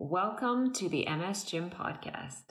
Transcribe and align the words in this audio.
Welcome 0.00 0.72
to 0.72 0.88
the 0.88 1.06
MS 1.08 1.44
Gym 1.44 1.70
podcast. 1.70 2.46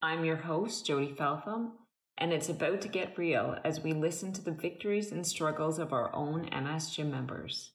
I'm 0.00 0.24
your 0.24 0.36
host, 0.36 0.86
Jody 0.86 1.12
Feltham, 1.12 1.72
and 2.16 2.32
it's 2.32 2.48
about 2.48 2.80
to 2.80 2.88
get 2.88 3.18
real 3.18 3.58
as 3.62 3.82
we 3.82 3.92
listen 3.92 4.32
to 4.32 4.42
the 4.42 4.52
victories 4.52 5.12
and 5.12 5.26
struggles 5.26 5.78
of 5.78 5.92
our 5.92 6.10
own 6.16 6.48
MS 6.50 6.88
Gym 6.88 7.10
members. 7.10 7.72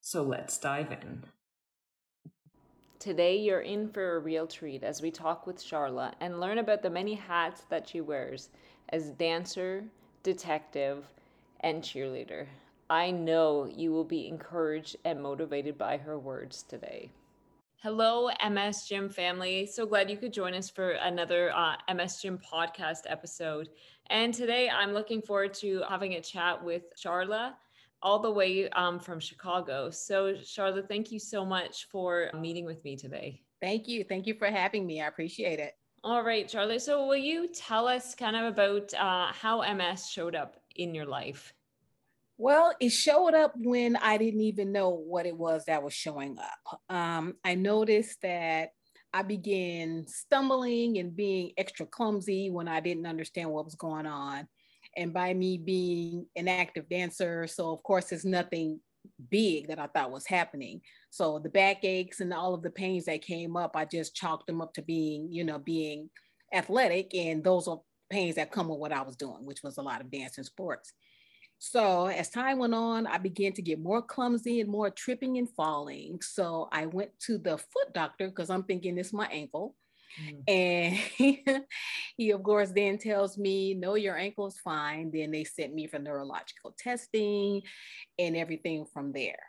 So 0.00 0.22
let's 0.22 0.56
dive 0.56 0.90
in. 0.92 1.24
Today, 2.98 3.36
you're 3.36 3.60
in 3.60 3.90
for 3.90 4.16
a 4.16 4.20
real 4.20 4.46
treat 4.46 4.82
as 4.82 5.02
we 5.02 5.10
talk 5.10 5.46
with 5.46 5.62
Charla 5.62 6.14
and 6.20 6.40
learn 6.40 6.56
about 6.56 6.80
the 6.80 6.88
many 6.88 7.16
hats 7.16 7.64
that 7.68 7.86
she 7.86 8.00
wears 8.00 8.48
as 8.88 9.10
dancer, 9.10 9.84
detective, 10.22 11.04
and 11.60 11.82
cheerleader. 11.82 12.46
I 12.88 13.10
know 13.10 13.66
you 13.66 13.92
will 13.92 14.04
be 14.04 14.26
encouraged 14.26 14.96
and 15.04 15.22
motivated 15.22 15.76
by 15.76 15.98
her 15.98 16.18
words 16.18 16.62
today. 16.62 17.10
Hello, 17.84 18.30
MS 18.42 18.86
Gym 18.88 19.10
family. 19.10 19.66
So 19.66 19.84
glad 19.84 20.08
you 20.08 20.16
could 20.16 20.32
join 20.32 20.54
us 20.54 20.70
for 20.70 20.92
another 20.92 21.52
uh, 21.54 21.74
MS 21.94 22.22
Gym 22.22 22.38
podcast 22.38 23.00
episode. 23.04 23.68
And 24.08 24.32
today 24.32 24.70
I'm 24.70 24.94
looking 24.94 25.20
forward 25.20 25.52
to 25.56 25.82
having 25.86 26.14
a 26.14 26.20
chat 26.22 26.64
with 26.64 26.84
Charla, 26.96 27.52
all 28.00 28.20
the 28.20 28.30
way 28.30 28.70
um, 28.70 28.98
from 28.98 29.20
Chicago. 29.20 29.90
So, 29.90 30.32
Charla, 30.32 30.88
thank 30.88 31.12
you 31.12 31.18
so 31.18 31.44
much 31.44 31.86
for 31.90 32.30
meeting 32.32 32.64
with 32.64 32.82
me 32.84 32.96
today. 32.96 33.42
Thank 33.60 33.86
you. 33.86 34.02
Thank 34.02 34.26
you 34.26 34.32
for 34.32 34.46
having 34.46 34.86
me. 34.86 35.02
I 35.02 35.08
appreciate 35.08 35.58
it. 35.58 35.74
All 36.02 36.24
right, 36.24 36.48
Charla. 36.48 36.80
So, 36.80 37.06
will 37.06 37.16
you 37.16 37.48
tell 37.48 37.86
us 37.86 38.14
kind 38.14 38.34
of 38.34 38.46
about 38.46 38.94
uh, 38.94 39.30
how 39.30 39.60
MS 39.60 40.08
showed 40.08 40.34
up 40.34 40.56
in 40.76 40.94
your 40.94 41.04
life? 41.04 41.52
Well, 42.36 42.74
it 42.80 42.90
showed 42.90 43.34
up 43.34 43.52
when 43.56 43.96
I 43.96 44.16
didn't 44.16 44.40
even 44.40 44.72
know 44.72 44.90
what 44.90 45.26
it 45.26 45.36
was 45.36 45.64
that 45.66 45.82
was 45.82 45.94
showing 45.94 46.36
up. 46.38 46.80
Um, 46.88 47.34
I 47.44 47.54
noticed 47.54 48.22
that 48.22 48.70
I 49.12 49.22
began 49.22 50.06
stumbling 50.08 50.98
and 50.98 51.14
being 51.14 51.52
extra 51.56 51.86
clumsy 51.86 52.50
when 52.50 52.66
I 52.66 52.80
didn't 52.80 53.06
understand 53.06 53.50
what 53.50 53.64
was 53.64 53.76
going 53.76 54.06
on. 54.06 54.48
And 54.96 55.12
by 55.12 55.32
me 55.32 55.58
being 55.58 56.26
an 56.34 56.48
active 56.48 56.88
dancer, 56.88 57.46
so 57.46 57.72
of 57.72 57.82
course, 57.84 58.10
it's 58.10 58.24
nothing 58.24 58.80
big 59.30 59.68
that 59.68 59.78
I 59.78 59.86
thought 59.86 60.10
was 60.10 60.26
happening. 60.26 60.80
So 61.10 61.38
the 61.38 61.48
backaches 61.48 62.20
and 62.20 62.32
all 62.34 62.54
of 62.54 62.62
the 62.62 62.70
pains 62.70 63.04
that 63.04 63.22
came 63.22 63.56
up, 63.56 63.76
I 63.76 63.84
just 63.84 64.16
chalked 64.16 64.48
them 64.48 64.60
up 64.60 64.74
to 64.74 64.82
being, 64.82 65.28
you 65.30 65.44
know, 65.44 65.58
being 65.58 66.10
athletic. 66.52 67.14
And 67.14 67.44
those 67.44 67.68
are 67.68 67.80
pains 68.10 68.34
that 68.34 68.50
come 68.50 68.68
with 68.68 68.78
what 68.80 68.92
I 68.92 69.02
was 69.02 69.16
doing, 69.16 69.46
which 69.46 69.62
was 69.62 69.78
a 69.78 69.82
lot 69.82 70.00
of 70.00 70.10
dance 70.10 70.38
and 70.38 70.46
sports. 70.46 70.92
So 71.58 72.06
as 72.06 72.30
time 72.30 72.58
went 72.58 72.74
on, 72.74 73.06
I 73.06 73.18
began 73.18 73.52
to 73.54 73.62
get 73.62 73.80
more 73.80 74.02
clumsy 74.02 74.60
and 74.60 74.70
more 74.70 74.90
tripping 74.90 75.38
and 75.38 75.48
falling. 75.48 76.20
So 76.20 76.68
I 76.72 76.86
went 76.86 77.18
to 77.20 77.38
the 77.38 77.58
foot 77.58 77.92
doctor 77.94 78.28
because 78.28 78.50
I'm 78.50 78.64
thinking 78.64 78.98
it's 78.98 79.12
my 79.12 79.26
ankle. 79.26 79.74
Mm. 80.22 80.42
And 80.48 80.94
he, 80.94 81.44
he, 82.16 82.30
of 82.30 82.42
course, 82.42 82.70
then 82.70 82.98
tells 82.98 83.38
me, 83.38 83.74
no, 83.74 83.94
your 83.94 84.16
ankle 84.16 84.46
is 84.46 84.58
fine. 84.58 85.10
Then 85.12 85.30
they 85.30 85.44
sent 85.44 85.74
me 85.74 85.86
for 85.86 85.98
neurological 85.98 86.74
testing 86.78 87.62
and 88.18 88.36
everything 88.36 88.84
from 88.84 89.12
there. 89.12 89.40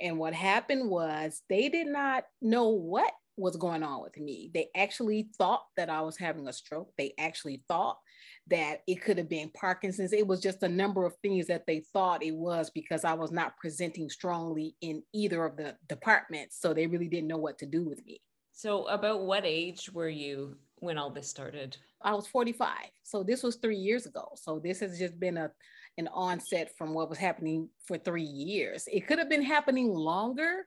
And 0.00 0.18
what 0.18 0.34
happened 0.34 0.90
was 0.90 1.42
they 1.48 1.68
did 1.68 1.86
not 1.86 2.24
know 2.42 2.68
what 2.68 3.12
was 3.36 3.56
going 3.56 3.82
on 3.82 4.02
with 4.02 4.18
me. 4.18 4.50
They 4.52 4.68
actually 4.74 5.28
thought 5.36 5.62
that 5.76 5.90
I 5.90 6.02
was 6.02 6.16
having 6.16 6.48
a 6.48 6.52
stroke. 6.52 6.92
They 6.96 7.14
actually 7.18 7.62
thought 7.68 7.98
that 8.48 8.82
it 8.86 9.02
could 9.02 9.18
have 9.18 9.28
been 9.28 9.50
Parkinson's. 9.50 10.12
It 10.12 10.26
was 10.26 10.40
just 10.40 10.62
a 10.62 10.68
number 10.68 11.04
of 11.04 11.14
things 11.22 11.46
that 11.46 11.66
they 11.66 11.84
thought 11.92 12.22
it 12.22 12.34
was 12.34 12.70
because 12.70 13.04
I 13.04 13.14
was 13.14 13.32
not 13.32 13.56
presenting 13.56 14.08
strongly 14.08 14.76
in 14.80 15.02
either 15.12 15.44
of 15.44 15.56
the 15.56 15.76
departments. 15.88 16.60
So 16.60 16.72
they 16.72 16.86
really 16.86 17.08
didn't 17.08 17.28
know 17.28 17.38
what 17.38 17.58
to 17.58 17.66
do 17.66 17.84
with 17.84 18.04
me. 18.04 18.20
So, 18.52 18.86
about 18.86 19.20
what 19.20 19.44
age 19.44 19.90
were 19.92 20.08
you 20.08 20.56
when 20.76 20.96
all 20.96 21.10
this 21.10 21.28
started? 21.28 21.76
I 22.00 22.14
was 22.14 22.26
45. 22.26 22.70
So, 23.02 23.22
this 23.22 23.42
was 23.42 23.56
three 23.56 23.76
years 23.76 24.06
ago. 24.06 24.30
So, 24.34 24.58
this 24.58 24.80
has 24.80 24.98
just 24.98 25.20
been 25.20 25.36
a 25.36 25.50
an 25.98 26.08
onset 26.08 26.70
from 26.76 26.94
what 26.94 27.08
was 27.08 27.18
happening 27.18 27.68
for 27.86 27.98
three 27.98 28.22
years. 28.22 28.88
It 28.90 29.06
could 29.06 29.18
have 29.18 29.28
been 29.28 29.42
happening 29.42 29.94
longer, 29.94 30.66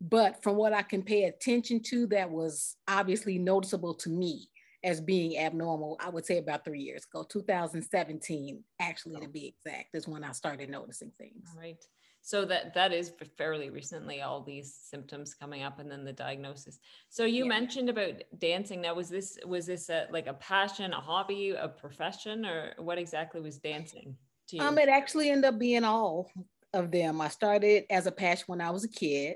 but 0.00 0.42
from 0.42 0.56
what 0.56 0.72
I 0.72 0.82
can 0.82 1.02
pay 1.02 1.24
attention 1.24 1.80
to, 1.84 2.06
that 2.08 2.30
was 2.30 2.76
obviously 2.88 3.38
noticeable 3.38 3.94
to 3.94 4.10
me 4.10 4.48
as 4.84 5.00
being 5.00 5.38
abnormal, 5.38 5.96
I 6.00 6.08
would 6.10 6.26
say 6.26 6.38
about 6.38 6.64
three 6.64 6.80
years 6.80 7.04
ago, 7.04 7.24
2017, 7.28 8.64
actually 8.80 9.20
to 9.20 9.28
be 9.28 9.46
exact, 9.46 9.94
is 9.94 10.08
when 10.08 10.24
I 10.24 10.32
started 10.32 10.70
noticing 10.70 11.12
things. 11.16 11.48
Right. 11.56 11.84
So 12.24 12.44
that 12.44 12.72
that 12.74 12.92
is 12.92 13.12
fairly 13.36 13.68
recently, 13.70 14.22
all 14.22 14.42
these 14.42 14.72
symptoms 14.72 15.34
coming 15.34 15.64
up, 15.64 15.80
and 15.80 15.90
then 15.90 16.04
the 16.04 16.12
diagnosis. 16.12 16.78
So 17.08 17.24
you 17.24 17.44
yeah. 17.44 17.48
mentioned 17.48 17.88
about 17.88 18.22
dancing. 18.38 18.80
Now, 18.80 18.94
was 18.94 19.08
this 19.08 19.38
was 19.44 19.66
this 19.66 19.88
a, 19.88 20.06
like 20.12 20.28
a 20.28 20.34
passion, 20.34 20.92
a 20.92 21.00
hobby, 21.00 21.50
a 21.50 21.66
profession, 21.66 22.46
or 22.46 22.74
what 22.78 22.96
exactly 22.96 23.40
was 23.40 23.58
dancing 23.58 24.16
to 24.48 24.56
you? 24.56 24.62
Um, 24.62 24.78
it 24.78 24.88
actually 24.88 25.30
ended 25.30 25.52
up 25.52 25.58
being 25.58 25.82
all 25.82 26.30
of 26.72 26.92
them. 26.92 27.20
I 27.20 27.26
started 27.26 27.84
as 27.90 28.06
a 28.06 28.12
passion 28.12 28.44
when 28.46 28.60
I 28.60 28.70
was 28.70 28.84
a 28.84 28.88
kid, 28.88 29.34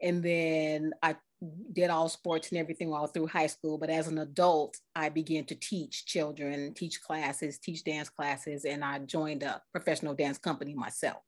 and 0.00 0.22
then 0.22 0.92
I 1.02 1.16
did 1.72 1.90
all 1.90 2.08
sports 2.08 2.50
and 2.50 2.58
everything 2.58 2.92
all 2.92 3.06
through 3.06 3.26
high 3.26 3.46
school. 3.46 3.78
But 3.78 3.90
as 3.90 4.08
an 4.08 4.18
adult, 4.18 4.76
I 4.94 5.08
began 5.08 5.44
to 5.46 5.54
teach 5.54 6.06
children, 6.06 6.74
teach 6.74 7.00
classes, 7.02 7.58
teach 7.58 7.84
dance 7.84 8.08
classes, 8.08 8.64
and 8.64 8.84
I 8.84 8.98
joined 9.00 9.42
a 9.42 9.62
professional 9.72 10.14
dance 10.14 10.38
company 10.38 10.74
myself. 10.74 11.22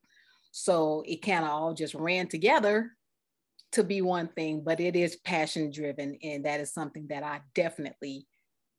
So 0.51 1.03
it 1.07 1.23
kind 1.23 1.45
of 1.45 1.51
all 1.51 1.75
just 1.75 1.95
ran 1.95 2.29
together 2.29 2.91
to 3.73 3.83
be 3.83 4.03
one 4.03 4.29
thing, 4.29 4.63
but 4.63 4.81
it 4.81 4.97
is 4.97 5.17
passion 5.17 5.71
driven. 5.71 6.19
And 6.23 6.45
that 6.45 6.61
is 6.61 6.75
something 6.75 7.07
that 7.09 7.23
I 7.23 7.41
definitely 7.55 8.27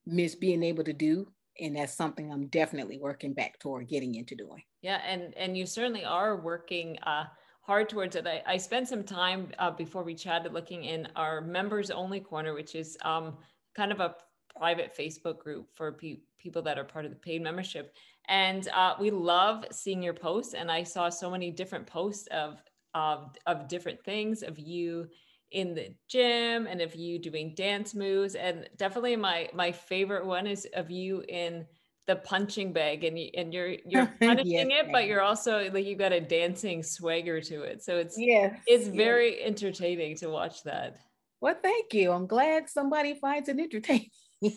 miss 0.05 0.35
being 0.35 0.61
able 0.61 0.83
to 0.83 0.93
do. 0.93 1.27
And 1.59 1.75
that's 1.75 1.93
something 1.93 2.31
I'm 2.31 2.47
definitely 2.47 2.99
working 2.99 3.33
back 3.33 3.59
toward 3.59 3.87
getting 3.87 4.15
into 4.15 4.35
doing. 4.35 4.61
Yeah. 4.81 5.01
And, 5.07 5.35
and 5.35 5.57
you 5.57 5.65
certainly 5.65 6.05
are 6.05 6.39
working, 6.39 6.97
uh, 6.99 7.25
hard 7.63 7.89
towards 7.89 8.15
it. 8.15 8.27
I, 8.27 8.43
I 8.45 8.57
spent 8.57 8.87
some 8.87 9.03
time 9.03 9.47
uh, 9.57 9.71
before 9.71 10.03
we 10.03 10.13
chatted 10.15 10.53
looking 10.53 10.83
in 10.83 11.07
our 11.15 11.41
members 11.41 11.89
only 11.89 12.19
corner, 12.19 12.53
which 12.53 12.75
is 12.75 12.97
um, 13.03 13.37
kind 13.73 13.91
of 13.91 13.99
a 14.01 14.15
private 14.55 14.95
Facebook 14.95 15.39
group 15.39 15.69
for 15.73 15.93
pe- 15.93 16.19
people 16.37 16.61
that 16.61 16.77
are 16.77 16.83
part 16.83 17.05
of 17.05 17.11
the 17.11 17.17
paid 17.17 17.41
membership. 17.41 17.95
And 18.27 18.67
uh, 18.69 18.95
we 18.99 19.11
love 19.11 19.65
seeing 19.71 20.03
your 20.03 20.13
posts. 20.13 20.53
And 20.53 20.69
I 20.69 20.83
saw 20.83 21.09
so 21.09 21.31
many 21.31 21.51
different 21.51 21.87
posts 21.87 22.27
of, 22.27 22.61
of, 22.93 23.35
of 23.47 23.69
different 23.69 24.03
things 24.03 24.43
of 24.43 24.59
you 24.59 25.07
in 25.51 25.73
the 25.73 25.95
gym 26.09 26.67
and 26.67 26.81
of 26.81 26.95
you 26.95 27.17
doing 27.17 27.53
dance 27.55 27.95
moves. 27.95 28.35
And 28.35 28.69
definitely 28.75 29.15
my, 29.15 29.49
my 29.53 29.71
favorite 29.71 30.25
one 30.25 30.47
is 30.47 30.67
of 30.73 30.91
you 30.91 31.23
in 31.29 31.65
the 32.07 32.17
punching 32.17 32.73
bag 32.73 33.03
and 33.03 33.17
you, 33.17 33.29
and 33.35 33.53
you're 33.53 33.75
you're 33.85 34.11
punishing 34.21 34.71
yes, 34.71 34.85
it 34.85 34.91
but 34.91 35.05
you're 35.07 35.21
also 35.21 35.69
like 35.71 35.85
you 35.85 35.95
got 35.95 36.11
a 36.11 36.21
dancing 36.21 36.83
swagger 36.83 37.41
to 37.41 37.63
it. 37.63 37.83
So 37.83 37.97
it's 37.97 38.17
yeah 38.17 38.57
it's 38.67 38.87
very 38.87 39.39
yes. 39.39 39.47
entertaining 39.47 40.17
to 40.17 40.27
watch 40.27 40.63
that. 40.63 40.97
Well 41.41 41.55
thank 41.61 41.93
you. 41.93 42.11
I'm 42.11 42.27
glad 42.27 42.69
somebody 42.69 43.15
finds 43.15 43.49
it 43.49 43.59
entertaining. 43.59 44.09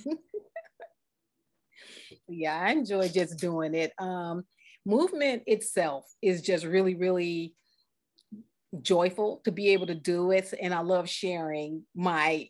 Yeah 2.28 2.58
i 2.60 2.72
enjoy 2.72 3.08
just 3.08 3.38
doing 3.38 3.74
it. 3.74 3.92
Um 3.98 4.44
movement 4.84 5.42
itself 5.46 6.04
is 6.22 6.42
just 6.42 6.64
really 6.64 6.94
really 6.94 7.54
joyful 8.82 9.40
to 9.44 9.52
be 9.52 9.70
able 9.70 9.86
to 9.86 9.94
do 9.94 10.30
it 10.30 10.52
and 10.60 10.74
i 10.74 10.80
love 10.80 11.08
sharing 11.08 11.82
my 11.94 12.48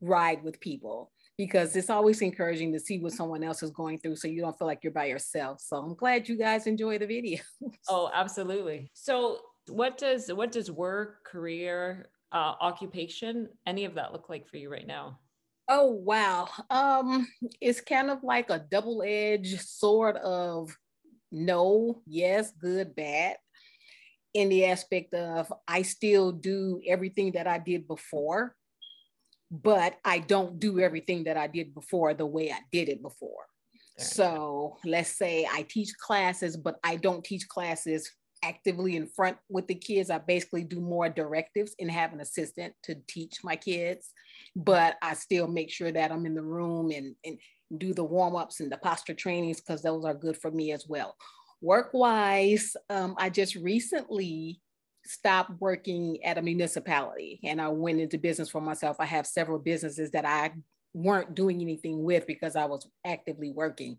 ride 0.00 0.42
with 0.42 0.60
people 0.60 1.10
because 1.36 1.74
it's 1.74 1.90
always 1.90 2.20
encouraging 2.22 2.72
to 2.72 2.80
see 2.80 2.98
what 2.98 3.12
someone 3.12 3.42
else 3.42 3.62
is 3.62 3.70
going 3.70 3.98
through 3.98 4.16
so 4.16 4.28
you 4.28 4.40
don't 4.40 4.56
feel 4.56 4.68
like 4.68 4.80
you're 4.82 4.92
by 4.92 5.06
yourself. 5.06 5.60
So 5.60 5.76
I'm 5.76 5.94
glad 5.94 6.28
you 6.28 6.36
guys 6.36 6.66
enjoy 6.66 6.98
the 6.98 7.06
video. 7.06 7.40
oh, 7.88 8.10
absolutely. 8.14 8.90
So 8.94 9.38
what 9.68 9.98
does 9.98 10.32
what 10.32 10.52
does 10.52 10.70
work, 10.70 11.24
career, 11.24 12.10
uh, 12.32 12.54
occupation, 12.60 13.48
any 13.66 13.84
of 13.84 13.94
that 13.94 14.12
look 14.12 14.28
like 14.28 14.48
for 14.48 14.58
you 14.58 14.70
right 14.70 14.86
now? 14.86 15.18
Oh 15.68 15.90
wow. 15.90 16.48
Um 16.70 17.26
it's 17.60 17.80
kind 17.80 18.10
of 18.10 18.22
like 18.22 18.50
a 18.50 18.64
double-edged 18.70 19.60
sword 19.60 20.16
of 20.16 20.76
no, 21.32 22.02
yes, 22.06 22.52
good, 22.60 22.94
bad 22.94 23.36
in 24.34 24.48
the 24.48 24.66
aspect 24.66 25.14
of 25.14 25.52
I 25.66 25.82
still 25.82 26.32
do 26.32 26.80
everything 26.86 27.32
that 27.32 27.46
I 27.46 27.58
did 27.58 27.88
before 27.88 28.54
but 29.62 29.96
I 30.04 30.18
don't 30.18 30.58
do 30.58 30.80
everything 30.80 31.24
that 31.24 31.36
I 31.36 31.46
did 31.46 31.74
before 31.74 32.14
the 32.14 32.26
way 32.26 32.50
I 32.50 32.60
did 32.72 32.88
it 32.88 33.02
before. 33.02 33.46
So 33.96 34.78
let's 34.84 35.16
say 35.16 35.46
I 35.50 35.62
teach 35.62 35.90
classes, 36.04 36.56
but 36.56 36.80
I 36.82 36.96
don't 36.96 37.24
teach 37.24 37.46
classes 37.46 38.10
actively 38.42 38.96
in 38.96 39.06
front 39.06 39.36
with 39.48 39.68
the 39.68 39.76
kids. 39.76 40.10
I 40.10 40.18
basically 40.18 40.64
do 40.64 40.80
more 40.80 41.08
directives 41.08 41.76
and 41.78 41.88
have 41.90 42.12
an 42.12 42.20
assistant 42.20 42.74
to 42.82 42.96
teach 43.06 43.44
my 43.44 43.54
kids, 43.54 44.10
but 44.56 44.96
I 45.00 45.14
still 45.14 45.46
make 45.46 45.70
sure 45.70 45.92
that 45.92 46.10
I'm 46.10 46.26
in 46.26 46.34
the 46.34 46.42
room 46.42 46.90
and, 46.90 47.14
and 47.24 47.38
do 47.78 47.94
the 47.94 48.02
warm 48.02 48.34
ups 48.34 48.58
and 48.58 48.70
the 48.70 48.78
posture 48.78 49.14
trainings 49.14 49.60
because 49.60 49.82
those 49.82 50.04
are 50.04 50.14
good 50.14 50.36
for 50.38 50.50
me 50.50 50.72
as 50.72 50.86
well. 50.88 51.14
Work 51.60 51.90
wise, 51.94 52.76
um, 52.90 53.14
I 53.16 53.30
just 53.30 53.54
recently 53.54 54.60
stopped 55.06 55.60
working 55.60 56.22
at 56.24 56.38
a 56.38 56.42
municipality 56.42 57.40
and 57.44 57.60
I 57.60 57.68
went 57.68 58.00
into 58.00 58.18
business 58.18 58.48
for 58.48 58.60
myself. 58.60 58.96
I 58.98 59.04
have 59.04 59.26
several 59.26 59.58
businesses 59.58 60.10
that 60.12 60.24
I 60.24 60.52
weren't 60.94 61.34
doing 61.34 61.60
anything 61.60 62.02
with 62.04 62.26
because 62.26 62.56
I 62.56 62.64
was 62.64 62.86
actively 63.04 63.50
working. 63.50 63.98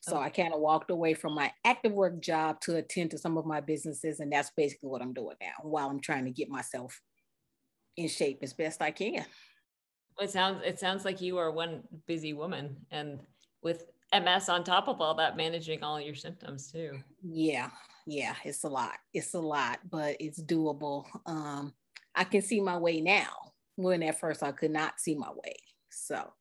So 0.00 0.16
okay. 0.16 0.24
I 0.24 0.30
kind 0.30 0.54
of 0.54 0.60
walked 0.60 0.90
away 0.90 1.14
from 1.14 1.34
my 1.34 1.52
active 1.64 1.92
work 1.92 2.20
job 2.20 2.60
to 2.62 2.76
attend 2.76 3.10
to 3.12 3.18
some 3.18 3.36
of 3.36 3.44
my 3.44 3.60
businesses. 3.60 4.20
And 4.20 4.32
that's 4.32 4.50
basically 4.56 4.88
what 4.88 5.02
I'm 5.02 5.12
doing 5.12 5.36
now 5.40 5.52
while 5.62 5.88
I'm 5.88 6.00
trying 6.00 6.24
to 6.24 6.30
get 6.30 6.48
myself 6.48 7.00
in 7.96 8.08
shape 8.08 8.38
as 8.42 8.54
best 8.54 8.80
I 8.80 8.90
can. 8.90 9.24
It 10.18 10.30
sounds 10.30 10.62
it 10.64 10.78
sounds 10.78 11.04
like 11.04 11.20
you 11.20 11.38
are 11.38 11.50
one 11.50 11.82
busy 12.06 12.32
woman 12.32 12.76
and 12.90 13.20
with 13.62 13.84
MS 14.12 14.48
on 14.48 14.64
top 14.64 14.88
of 14.88 15.00
all 15.00 15.14
that, 15.14 15.36
managing 15.36 15.82
all 15.82 16.00
your 16.00 16.14
symptoms 16.14 16.72
too. 16.72 16.98
Yeah, 17.22 17.70
yeah, 18.06 18.34
it's 18.44 18.64
a 18.64 18.68
lot. 18.68 18.96
It's 19.12 19.34
a 19.34 19.40
lot, 19.40 19.80
but 19.88 20.16
it's 20.20 20.42
doable. 20.42 21.04
Um, 21.26 21.72
I 22.14 22.24
can 22.24 22.42
see 22.42 22.60
my 22.60 22.76
way 22.76 23.00
now. 23.00 23.28
When 23.76 24.02
at 24.02 24.20
first 24.20 24.42
I 24.42 24.52
could 24.52 24.72
not 24.72 25.00
see 25.00 25.14
my 25.14 25.30
way. 25.30 25.54
So 25.90 26.32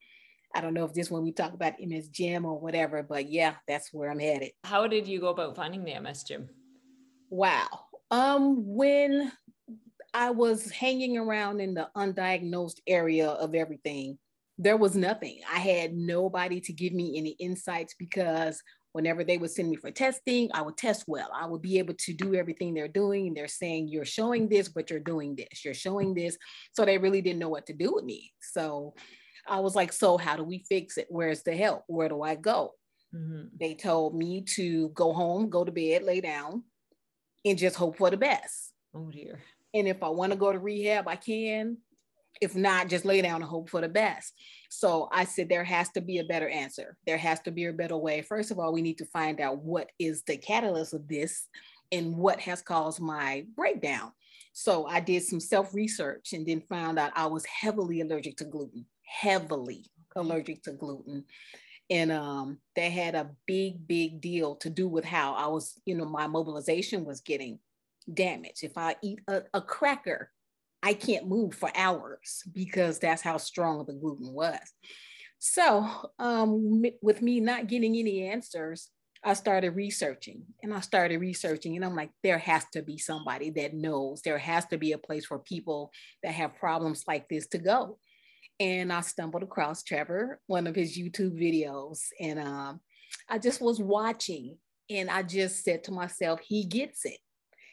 I 0.54 0.62
don't 0.62 0.74
know 0.74 0.84
if 0.84 0.94
this 0.94 1.12
when 1.12 1.24
we 1.24 1.32
talk 1.32 1.54
about 1.54 1.80
MS 1.80 2.10
Gym 2.10 2.46
or 2.46 2.60
whatever, 2.60 3.04
but 3.04 3.30
yeah, 3.30 3.56
that's 3.68 3.94
where 3.94 4.10
I'm 4.10 4.20
headed. 4.20 4.52
How 4.64 4.88
did 4.88 5.08
you 5.08 5.20
go 5.20 5.30
about 5.30 5.56
finding 5.56 5.84
the 5.84 6.00
MS 6.00 6.24
Gym? 6.24 6.50
Wow. 7.30 7.68
Um, 8.12 8.66
when 8.66 9.32
I 10.14 10.32
was 10.32 10.72
hanging 10.72 11.18
around 11.18 11.60
in 11.60 11.76
the 11.76 11.90
undiagnosed 11.96 12.80
area 12.88 13.30
of 13.30 13.54
everything, 13.54 14.18
there 14.58 14.78
was 14.78 14.96
nothing. 14.96 15.40
I 15.52 15.60
had 15.60 15.94
nobody 15.94 16.60
to 16.62 16.74
give 16.74 16.94
me 16.94 17.18
any 17.18 17.32
insights 17.40 17.96
because 17.98 18.62
whenever 18.94 19.24
they 19.24 19.38
would 19.38 19.52
send 19.52 19.70
me 19.70 19.76
for 19.76 19.92
testing, 19.92 20.50
I 20.54 20.62
would 20.62 20.78
test 20.78 21.06
well. 21.08 21.30
I 21.34 21.46
would 21.46 21.62
be 21.62 21.80
able 21.80 21.94
to 21.94 22.14
do 22.14 22.36
everything 22.36 22.74
they're 22.74 22.88
doing. 22.88 23.28
And 23.28 23.38
they're 23.38 23.48
saying, 23.48 23.88
you're 23.88 24.06
showing 24.06 24.50
this, 24.50 24.68
but 24.70 24.90
you're 24.90 25.00
doing 25.00 25.36
this, 25.36 25.64
you're 25.64 25.74
showing 25.74 26.14
this. 26.14 26.38
So 26.74 26.86
they 26.86 26.98
really 26.98 27.22
didn't 27.22 27.40
know 27.40 27.50
what 27.50 27.68
to 27.68 27.74
do 27.74 27.94
with 27.94 28.04
me. 28.04 28.32
So 28.42 28.96
I 29.48 29.60
was 29.60 29.76
like, 29.76 29.94
so 29.94 30.18
how 30.18 30.36
do 30.36 30.44
we 30.44 30.66
fix 30.68 30.98
it? 30.98 31.08
Where's 31.10 31.44
the 31.44 31.56
help? 31.56 31.84
Where 31.88 32.10
do 32.10 32.22
I 32.22 32.36
go? 32.36 32.74
Mm-hmm. 33.16 33.48
They 33.60 33.76
told 33.76 34.16
me 34.16 34.42
to 34.56 34.90
go 34.90 35.14
home, 35.14 35.50
go 35.50 35.64
to 35.64 35.72
bed, 35.72 36.04
lay 36.04 36.22
down, 36.22 36.64
and 37.46 37.58
just 37.58 37.76
hope 37.76 37.98
for 37.98 38.10
the 38.10 38.18
best. 38.18 38.72
Oh 38.94 39.10
dear. 39.10 39.40
And 39.74 39.88
if 39.88 40.02
I 40.04 40.10
want 40.10 40.32
to 40.32 40.38
go 40.38 40.52
to 40.52 40.60
rehab, 40.60 41.08
I 41.08 41.16
can. 41.16 41.78
If 42.42 42.56
not, 42.56 42.88
just 42.88 43.06
lay 43.06 43.22
down 43.22 43.42
and 43.42 43.50
hope 43.50 43.70
for 43.70 43.82
the 43.82 43.90
best. 43.90 44.34
So 44.70 45.10
I 45.12 45.26
said 45.26 45.50
there 45.50 45.64
has 45.64 45.90
to 45.90 46.02
be 46.02 46.20
a 46.20 46.24
better 46.24 46.48
answer. 46.48 46.98
There 47.06 47.18
has 47.18 47.40
to 47.42 47.52
be 47.52 47.66
a 47.66 47.74
better 47.74 47.98
way. 47.98 48.22
First 48.22 48.52
of 48.52 48.60
all, 48.60 48.72
we 48.72 48.82
need 48.82 48.98
to 49.00 49.06
find 49.06 49.42
out 49.42 49.62
what 49.62 49.90
is 50.00 50.24
the 50.24 50.38
catalyst 50.38 50.94
of 50.94 51.08
this 51.08 51.48
and 51.92 52.16
what 52.16 52.40
has 52.40 52.62
caused 52.62 53.02
my 53.02 53.46
breakdown. 53.56 54.12
So 54.54 54.86
I 54.86 55.00
did 55.00 55.24
some 55.24 55.40
self 55.40 55.74
research 55.74 56.34
and 56.34 56.46
then 56.46 56.62
found 56.70 57.00
out 57.00 57.12
I 57.16 57.28
was 57.28 57.46
heavily 57.46 58.02
allergic 58.02 58.38
to 58.38 58.46
gluten, 58.46 58.86
heavily 59.04 59.86
allergic 60.16 60.64
to 60.64 60.74
gluten. 60.74 61.26
And 61.90 62.12
um, 62.12 62.60
they 62.76 62.90
had 62.90 63.16
a 63.16 63.32
big, 63.48 63.88
big 63.88 64.22
deal 64.22 64.56
to 64.58 64.70
do 64.70 64.88
with 64.88 65.06
how 65.06 65.34
I 65.34 65.48
was, 65.48 65.80
you 65.86 65.96
know, 65.96 66.06
my 66.06 66.28
mobilization 66.28 67.04
was 67.04 67.22
getting 67.22 67.60
damaged. 68.14 68.64
If 68.64 68.78
I 68.78 68.96
eat 69.02 69.22
a, 69.28 69.42
a 69.54 69.62
cracker, 69.62 70.32
I 70.82 70.94
can't 70.94 71.28
move 71.28 71.56
for 71.56 71.72
hours 71.76 72.44
because 72.54 73.00
that's 73.00 73.22
how 73.22 73.38
strong 73.38 73.86
the 73.86 73.94
gluten 73.94 74.34
was. 74.34 74.60
So, 75.40 75.88
um, 76.20 76.84
with 77.02 77.22
me 77.22 77.40
not 77.40 77.68
getting 77.68 77.96
any 77.96 78.28
answers, 78.28 78.90
I 79.24 79.34
started 79.34 79.72
researching 79.72 80.44
and 80.64 80.74
I 80.74 80.80
started 80.80 81.20
researching, 81.20 81.76
and 81.76 81.84
I'm 81.84 81.96
like, 81.96 82.12
there 82.24 82.38
has 82.38 82.66
to 82.74 82.82
be 82.82 82.98
somebody 82.98 83.50
that 83.52 83.74
knows. 83.74 84.22
There 84.22 84.38
has 84.38 84.66
to 84.68 84.78
be 84.78 84.94
a 84.94 84.98
place 84.98 85.26
for 85.26 85.40
people 85.40 85.92
that 86.24 86.34
have 86.34 86.58
problems 86.58 87.04
like 87.08 87.28
this 87.28 87.48
to 87.48 87.58
go. 87.58 87.98
And 88.60 88.92
I 88.92 89.02
stumbled 89.02 89.44
across 89.44 89.84
Trevor, 89.84 90.40
one 90.48 90.68
of 90.68 90.76
his 90.76 90.98
YouTube 90.98 91.40
videos, 91.40 92.00
and 92.20 92.40
um, 92.40 92.80
I 93.30 93.40
just 93.40 93.62
was 93.62 93.82
watching, 93.82 94.58
and 94.90 95.10
I 95.10 95.24
just 95.24 95.64
said 95.64 95.84
to 95.86 95.92
myself, 95.92 96.40
he 96.42 96.66
gets 96.66 97.06
it 97.06 97.20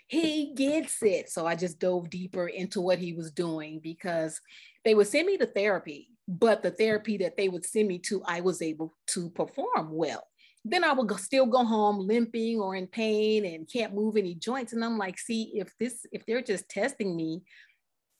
he 0.06 0.54
gets 0.54 1.02
it. 1.02 1.30
So 1.30 1.46
I 1.46 1.54
just 1.54 1.78
dove 1.78 2.10
deeper 2.10 2.48
into 2.48 2.80
what 2.80 2.98
he 2.98 3.12
was 3.12 3.30
doing 3.30 3.80
because 3.82 4.40
they 4.84 4.94
would 4.94 5.08
send 5.08 5.26
me 5.26 5.36
to 5.38 5.46
therapy, 5.46 6.10
but 6.28 6.62
the 6.62 6.70
therapy 6.70 7.16
that 7.18 7.36
they 7.36 7.48
would 7.48 7.66
send 7.66 7.88
me 7.88 7.98
to, 8.00 8.22
I 8.24 8.40
was 8.40 8.62
able 8.62 8.94
to 9.08 9.30
perform 9.30 9.90
well. 9.90 10.22
Then 10.64 10.84
I 10.84 10.92
would 10.92 11.08
go, 11.08 11.16
still 11.16 11.46
go 11.46 11.64
home 11.64 11.98
limping 11.98 12.60
or 12.60 12.74
in 12.74 12.86
pain 12.86 13.44
and 13.44 13.70
can't 13.70 13.94
move 13.94 14.16
any 14.16 14.34
joints. 14.34 14.72
And 14.72 14.84
I'm 14.84 14.98
like, 14.98 15.18
see, 15.18 15.52
if 15.54 15.72
this, 15.78 16.06
if 16.12 16.24
they're 16.26 16.42
just 16.42 16.68
testing 16.68 17.16
me 17.16 17.42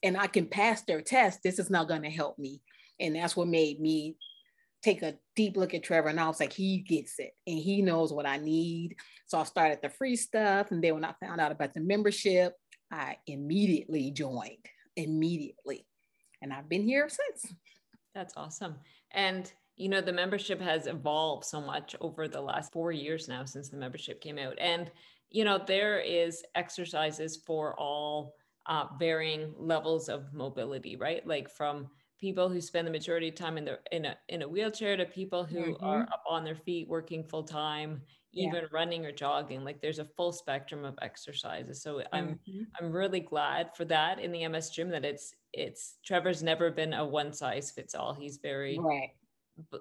and 0.03 0.17
I 0.17 0.27
can 0.27 0.45
pass 0.45 0.81
their 0.83 1.01
test, 1.01 1.39
this 1.43 1.59
is 1.59 1.69
not 1.69 1.87
going 1.87 2.03
to 2.03 2.09
help 2.09 2.37
me. 2.37 2.61
And 2.99 3.15
that's 3.15 3.35
what 3.35 3.47
made 3.47 3.79
me 3.79 4.15
take 4.83 5.01
a 5.01 5.15
deep 5.35 5.57
look 5.57 5.73
at 5.73 5.83
Trevor 5.83 6.09
and 6.09 6.19
I 6.19 6.27
was 6.27 6.39
like, 6.39 6.53
he 6.53 6.79
gets 6.79 7.19
it 7.19 7.31
and 7.45 7.57
he 7.57 7.81
knows 7.81 8.13
what 8.13 8.25
I 8.25 8.37
need. 8.37 8.95
So 9.25 9.39
I 9.39 9.43
started 9.43 9.79
the 9.81 9.89
free 9.89 10.15
stuff. 10.15 10.71
And 10.71 10.83
then 10.83 10.93
when 10.93 11.05
I 11.05 11.13
found 11.19 11.41
out 11.41 11.51
about 11.51 11.73
the 11.73 11.81
membership, 11.81 12.53
I 12.91 13.17
immediately 13.25 14.11
joined, 14.11 14.65
immediately. 14.95 15.85
And 16.41 16.53
I've 16.53 16.69
been 16.69 16.83
here 16.83 17.09
since. 17.09 17.53
That's 18.13 18.33
awesome. 18.37 18.75
And 19.11 19.51
you 19.77 19.89
know, 19.89 20.01
the 20.01 20.11
membership 20.11 20.59
has 20.59 20.87
evolved 20.87 21.45
so 21.45 21.61
much 21.61 21.95
over 22.01 22.27
the 22.27 22.41
last 22.41 22.73
four 22.73 22.91
years 22.91 23.27
now 23.27 23.45
since 23.45 23.69
the 23.69 23.77
membership 23.77 24.19
came 24.21 24.39
out. 24.39 24.57
And, 24.59 24.89
you 25.29 25.45
know, 25.45 25.61
there 25.65 25.99
is 25.99 26.43
exercises 26.55 27.37
for 27.45 27.79
all 27.79 28.33
uh, 28.65 28.85
varying 28.97 29.53
levels 29.55 30.09
of 30.09 30.33
mobility, 30.33 30.95
right? 30.95 31.25
Like 31.25 31.47
from 31.47 31.89
people 32.19 32.49
who 32.49 32.59
spend 32.59 32.87
the 32.87 32.91
majority 32.91 33.29
of 33.29 33.35
time 33.35 33.57
in 33.57 33.65
their 33.65 33.79
in 33.91 34.05
a 34.05 34.17
in 34.29 34.41
a 34.41 34.47
wheelchair 34.47 34.97
to 34.97 35.05
people 35.05 35.43
who 35.43 35.73
mm-hmm. 35.73 35.85
are 35.85 36.01
up 36.03 36.23
on 36.27 36.43
their 36.43 36.55
feet 36.55 36.87
working 36.87 37.23
full 37.23 37.43
time 37.43 38.01
even 38.33 38.55
yeah. 38.55 38.67
running 38.71 39.05
or 39.05 39.11
jogging 39.11 39.63
like 39.63 39.81
there's 39.81 39.99
a 39.99 40.05
full 40.05 40.31
spectrum 40.31 40.83
of 40.85 40.97
exercises 41.01 41.81
so 41.81 42.01
i'm 42.13 42.39
mm-hmm. 42.47 42.63
i'm 42.79 42.91
really 42.91 43.19
glad 43.19 43.69
for 43.75 43.85
that 43.85 44.19
in 44.19 44.31
the 44.31 44.47
ms 44.47 44.69
gym 44.69 44.89
that 44.89 45.05
it's 45.05 45.33
it's 45.53 45.97
trevor's 46.05 46.43
never 46.43 46.69
been 46.69 46.93
a 46.93 47.05
one 47.05 47.33
size 47.33 47.71
fits 47.71 47.95
all 47.95 48.13
he's 48.13 48.37
very 48.37 48.77
right 48.79 49.09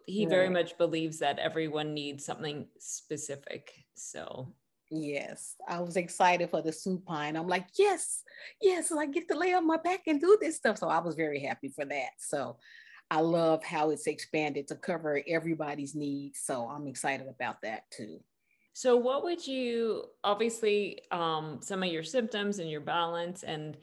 he 0.07 0.25
right. 0.25 0.31
very 0.31 0.49
much 0.49 0.79
believes 0.79 1.19
that 1.19 1.39
everyone 1.39 1.93
needs 1.93 2.25
something 2.25 2.67
specific 2.79 3.73
so 3.95 4.55
Yes, 4.91 5.57
I 5.67 5.81
was 5.81 5.97
excited 5.97 6.51
for 6.51 6.63
the 6.63 6.73
supine. 6.73 7.37
I'm 7.37 7.49
like, 7.49 7.67
yes, 7.79 8.23
yes, 8.61 8.93
I 8.93 9.07
get 9.07 9.29
to 9.29 9.39
lay 9.39 9.53
on 9.53 9.67
my 9.67 9.79
back 9.79 10.03
and 10.07 10.21
do 10.21 10.39
this 10.41 10.57
stuff. 10.57 10.79
So 10.79 10.89
I 10.89 11.01
was 11.01 11.17
very 11.17 11.41
happy 11.41 11.69
for 11.69 11.85
that. 11.85 12.11
So 12.19 12.57
I 13.11 13.21
love 13.21 13.65
how 13.65 13.91
it's 13.91 14.07
expanded 14.07 14.69
to 14.69 14.77
cover 14.77 15.23
everybody's 15.29 15.95
needs. 15.95 16.41
So 16.41 16.69
I'm 16.69 16.87
excited 16.87 17.27
about 17.29 17.63
that 17.63 17.91
too. 17.91 18.21
So, 18.73 18.95
what 18.95 19.25
would 19.25 19.47
you 19.47 20.05
obviously 20.23 21.01
um, 21.11 21.61
some 21.63 21.83
of 21.83 21.91
your 21.91 22.03
symptoms 22.03 22.59
and 22.59 22.71
your 22.71 22.83
balance 22.83 23.43
and 23.43 23.75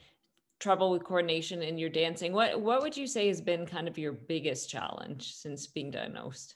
trouble 0.60 0.92
with 0.92 1.02
coordination 1.02 1.62
in 1.62 1.78
your 1.78 1.90
dancing? 1.90 2.32
What 2.32 2.60
what 2.60 2.80
would 2.80 2.96
you 2.96 3.08
say 3.08 3.26
has 3.26 3.40
been 3.40 3.66
kind 3.66 3.88
of 3.88 3.98
your 3.98 4.12
biggest 4.12 4.70
challenge 4.70 5.34
since 5.34 5.66
being 5.66 5.90
diagnosed? 5.90 6.54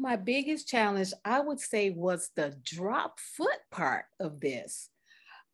My 0.00 0.16
biggest 0.16 0.66
challenge, 0.66 1.12
I 1.24 1.40
would 1.40 1.60
say, 1.60 1.90
was 1.90 2.30
the 2.34 2.56
drop 2.64 3.20
foot 3.20 3.58
part 3.70 4.06
of 4.18 4.40
this. 4.40 4.88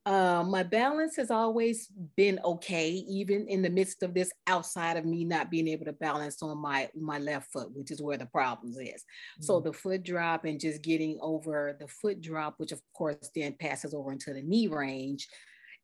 Uh, 0.07 0.45
my 0.47 0.63
balance 0.63 1.17
has 1.17 1.33
always 1.33 1.89
been 2.17 2.39
okay, 2.45 2.91
even 2.91 3.49
in 3.49 3.61
the 3.61 3.69
midst 3.69 4.05
of 4.05 4.15
this, 4.15 4.31
outside 4.47 4.97
of 4.97 5.05
me 5.05 5.25
not 5.25 5.51
being 5.51 5.67
able 5.67 5.85
to 5.85 5.93
balance 5.93 6.41
on 6.45 6.57
my 6.59 6.89
my 6.95 7.19
left 7.19 7.51
foot, 7.51 7.75
which 7.75 7.91
is 7.91 8.01
where 8.01 8.17
the 8.17 8.27
problems 8.27 8.77
is. 8.77 8.85
Mm-hmm. 8.87 9.43
So 9.43 9.59
the 9.59 9.73
foot 9.73 10.05
drop 10.05 10.45
and 10.45 10.61
just 10.61 10.81
getting 10.81 11.19
over 11.21 11.77
the 11.81 11.89
foot 11.89 12.21
drop, 12.21 12.55
which 12.59 12.71
of 12.71 12.81
course 12.95 13.31
then 13.35 13.57
passes 13.59 13.95
over 13.95 14.13
into 14.13 14.33
the 14.33 14.43
knee 14.43 14.69
range, 14.69 15.27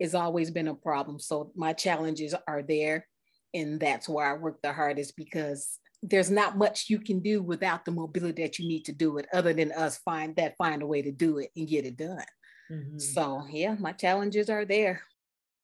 has 0.00 0.14
always 0.14 0.52
been 0.52 0.68
a 0.68 0.74
problem. 0.74 1.18
So 1.18 1.50
my 1.56 1.72
challenges 1.72 2.32
are 2.46 2.62
there, 2.62 3.08
and 3.54 3.80
that's 3.80 4.08
where 4.08 4.30
I 4.32 4.38
work 4.38 4.62
the 4.62 4.72
hardest 4.72 5.16
because 5.16 5.80
there's 6.02 6.30
not 6.30 6.58
much 6.58 6.86
you 6.88 6.98
can 6.98 7.20
do 7.20 7.42
without 7.42 7.84
the 7.84 7.92
mobility 7.92 8.42
that 8.42 8.58
you 8.58 8.66
need 8.66 8.84
to 8.84 8.92
do 8.92 9.18
it 9.18 9.26
other 9.32 9.52
than 9.52 9.70
us 9.72 9.98
find 9.98 10.34
that 10.36 10.56
find 10.56 10.82
a 10.82 10.86
way 10.86 11.00
to 11.00 11.12
do 11.12 11.38
it 11.38 11.50
and 11.56 11.68
get 11.68 11.86
it 11.86 11.96
done. 11.96 12.24
Mm-hmm. 12.70 12.98
so 12.98 13.42
yeah 13.50 13.76
my 13.78 13.92
challenges 13.92 14.48
are 14.50 14.64
there. 14.64 15.02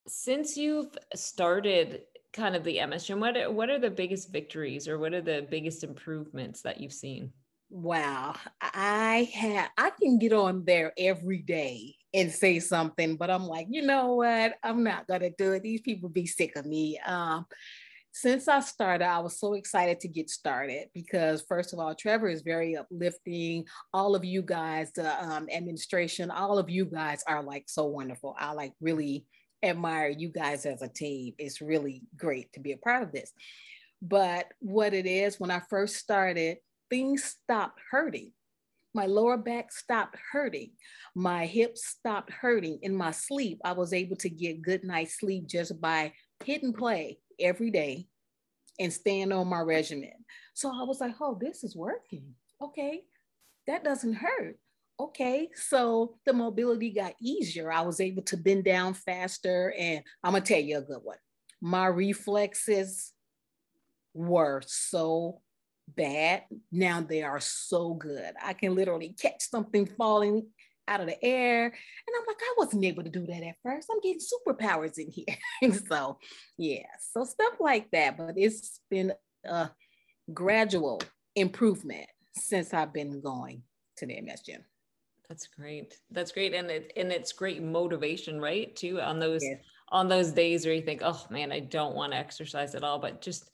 Since 0.06 0.56
you've 0.56 0.96
started 1.14 2.02
kind 2.32 2.54
of 2.54 2.62
the 2.64 2.84
ms 2.86 3.06
gym 3.06 3.20
what 3.20 3.36
are, 3.36 3.50
what 3.50 3.70
are 3.70 3.78
the 3.78 3.90
biggest 3.90 4.30
victories 4.30 4.86
or 4.86 4.98
what 4.98 5.14
are 5.14 5.22
the 5.22 5.46
biggest 5.50 5.82
improvements 5.82 6.62
that 6.62 6.80
you've 6.80 6.92
seen? 6.92 7.32
Wow 7.70 8.36
i 8.60 9.30
have 9.34 9.70
i 9.76 9.90
can 9.90 10.18
get 10.18 10.32
on 10.32 10.64
there 10.64 10.92
every 10.96 11.38
day 11.38 11.94
and 12.14 12.30
say 12.32 12.60
something 12.60 13.16
but 13.16 13.30
i'm 13.30 13.46
like 13.46 13.66
you 13.70 13.82
know 13.82 14.14
what? 14.14 14.54
I'm 14.62 14.82
not 14.84 15.06
gonna 15.06 15.30
do 15.36 15.52
it. 15.52 15.62
These 15.62 15.82
people 15.82 16.08
be 16.08 16.26
sick 16.26 16.56
of 16.56 16.64
me. 16.64 16.98
Um 17.06 17.46
since 18.12 18.48
I 18.48 18.60
started, 18.60 19.04
I 19.04 19.20
was 19.20 19.38
so 19.38 19.54
excited 19.54 20.00
to 20.00 20.08
get 20.08 20.30
started 20.30 20.88
because, 20.94 21.44
first 21.48 21.72
of 21.72 21.78
all, 21.78 21.94
Trevor 21.94 22.28
is 22.28 22.42
very 22.42 22.76
uplifting. 22.76 23.64
All 23.92 24.14
of 24.14 24.24
you 24.24 24.42
guys, 24.42 24.90
the 24.92 25.22
um, 25.22 25.48
administration, 25.52 26.30
all 26.30 26.58
of 26.58 26.70
you 26.70 26.84
guys 26.84 27.22
are 27.26 27.42
like 27.42 27.64
so 27.68 27.84
wonderful. 27.84 28.34
I 28.38 28.52
like 28.52 28.72
really 28.80 29.26
admire 29.62 30.08
you 30.08 30.30
guys 30.30 30.66
as 30.66 30.82
a 30.82 30.88
team. 30.88 31.34
It's 31.38 31.60
really 31.60 32.02
great 32.16 32.52
to 32.54 32.60
be 32.60 32.72
a 32.72 32.78
part 32.78 33.02
of 33.02 33.12
this. 33.12 33.32
But 34.00 34.46
what 34.60 34.94
it 34.94 35.06
is, 35.06 35.38
when 35.38 35.50
I 35.50 35.60
first 35.68 35.96
started, 35.96 36.58
things 36.90 37.24
stopped 37.24 37.80
hurting. 37.90 38.32
My 38.94 39.06
lower 39.06 39.36
back 39.36 39.70
stopped 39.70 40.16
hurting. 40.32 40.70
My 41.14 41.46
hips 41.46 41.86
stopped 41.86 42.32
hurting. 42.32 42.78
In 42.82 42.96
my 42.96 43.10
sleep, 43.10 43.60
I 43.64 43.72
was 43.72 43.92
able 43.92 44.16
to 44.16 44.30
get 44.30 44.62
good 44.62 44.82
night's 44.82 45.18
sleep 45.18 45.46
just 45.46 45.80
by 45.80 46.12
hitting 46.44 46.72
play 46.72 47.18
every 47.40 47.70
day 47.70 48.08
and 48.78 48.92
staying 48.92 49.32
on 49.32 49.48
my 49.48 49.60
regimen. 49.60 50.12
So 50.54 50.68
I 50.68 50.84
was 50.84 51.00
like, 51.00 51.14
oh, 51.20 51.38
this 51.40 51.64
is 51.64 51.76
working. 51.76 52.34
Okay, 52.62 53.02
that 53.66 53.84
doesn't 53.84 54.14
hurt. 54.14 54.58
Okay, 55.00 55.48
so 55.54 56.16
the 56.26 56.32
mobility 56.32 56.90
got 56.90 57.14
easier. 57.20 57.70
I 57.70 57.82
was 57.82 58.00
able 58.00 58.22
to 58.22 58.36
bend 58.36 58.64
down 58.64 58.94
faster. 58.94 59.72
And 59.78 60.02
I'm 60.24 60.32
gonna 60.32 60.44
tell 60.44 60.58
you 60.58 60.78
a 60.78 60.82
good 60.82 61.02
one. 61.02 61.18
My 61.60 61.86
reflexes 61.86 63.12
were 64.14 64.62
so 64.66 65.40
bad. 65.86 66.42
Now 66.72 67.00
they 67.00 67.22
are 67.22 67.40
so 67.40 67.94
good. 67.94 68.32
I 68.42 68.52
can 68.52 68.74
literally 68.74 69.14
catch 69.20 69.42
something 69.42 69.86
falling 69.86 70.48
out 70.88 71.00
of 71.00 71.06
the 71.06 71.22
air. 71.24 71.66
And 71.66 72.16
I'm 72.18 72.26
like, 72.26 72.38
I 72.40 72.54
wasn't 72.56 72.84
able 72.84 73.04
to 73.04 73.10
do 73.10 73.26
that 73.26 73.42
at 73.42 73.56
first. 73.62 73.88
I'm 73.90 74.00
getting 74.00 74.20
superpowers 74.20 74.98
in 74.98 75.10
here. 75.10 75.72
so, 75.88 76.18
yeah, 76.56 76.86
so 77.12 77.24
stuff 77.24 77.54
like 77.60 77.90
that. 77.92 78.16
But 78.16 78.34
it's 78.36 78.80
been 78.90 79.12
a 79.44 79.70
gradual 80.32 81.00
improvement 81.36 82.06
since 82.32 82.74
I've 82.74 82.92
been 82.92 83.20
going 83.20 83.62
to 83.98 84.06
the 84.06 84.20
MS 84.20 84.40
gym. 84.40 84.64
That's 85.28 85.46
great. 85.46 85.98
That's 86.10 86.32
great. 86.32 86.54
And 86.54 86.70
it 86.70 86.92
and 86.96 87.12
it's 87.12 87.32
great 87.32 87.62
motivation, 87.62 88.40
right? 88.40 88.74
Too 88.74 89.00
on 89.00 89.18
those 89.18 89.44
yes. 89.44 89.60
on 89.90 90.08
those 90.08 90.32
days 90.32 90.64
where 90.64 90.74
you 90.74 90.80
think, 90.80 91.02
oh 91.04 91.26
man, 91.28 91.52
I 91.52 91.60
don't 91.60 91.94
want 91.94 92.12
to 92.12 92.18
exercise 92.18 92.74
at 92.74 92.82
all. 92.82 92.98
But 92.98 93.20
just, 93.20 93.50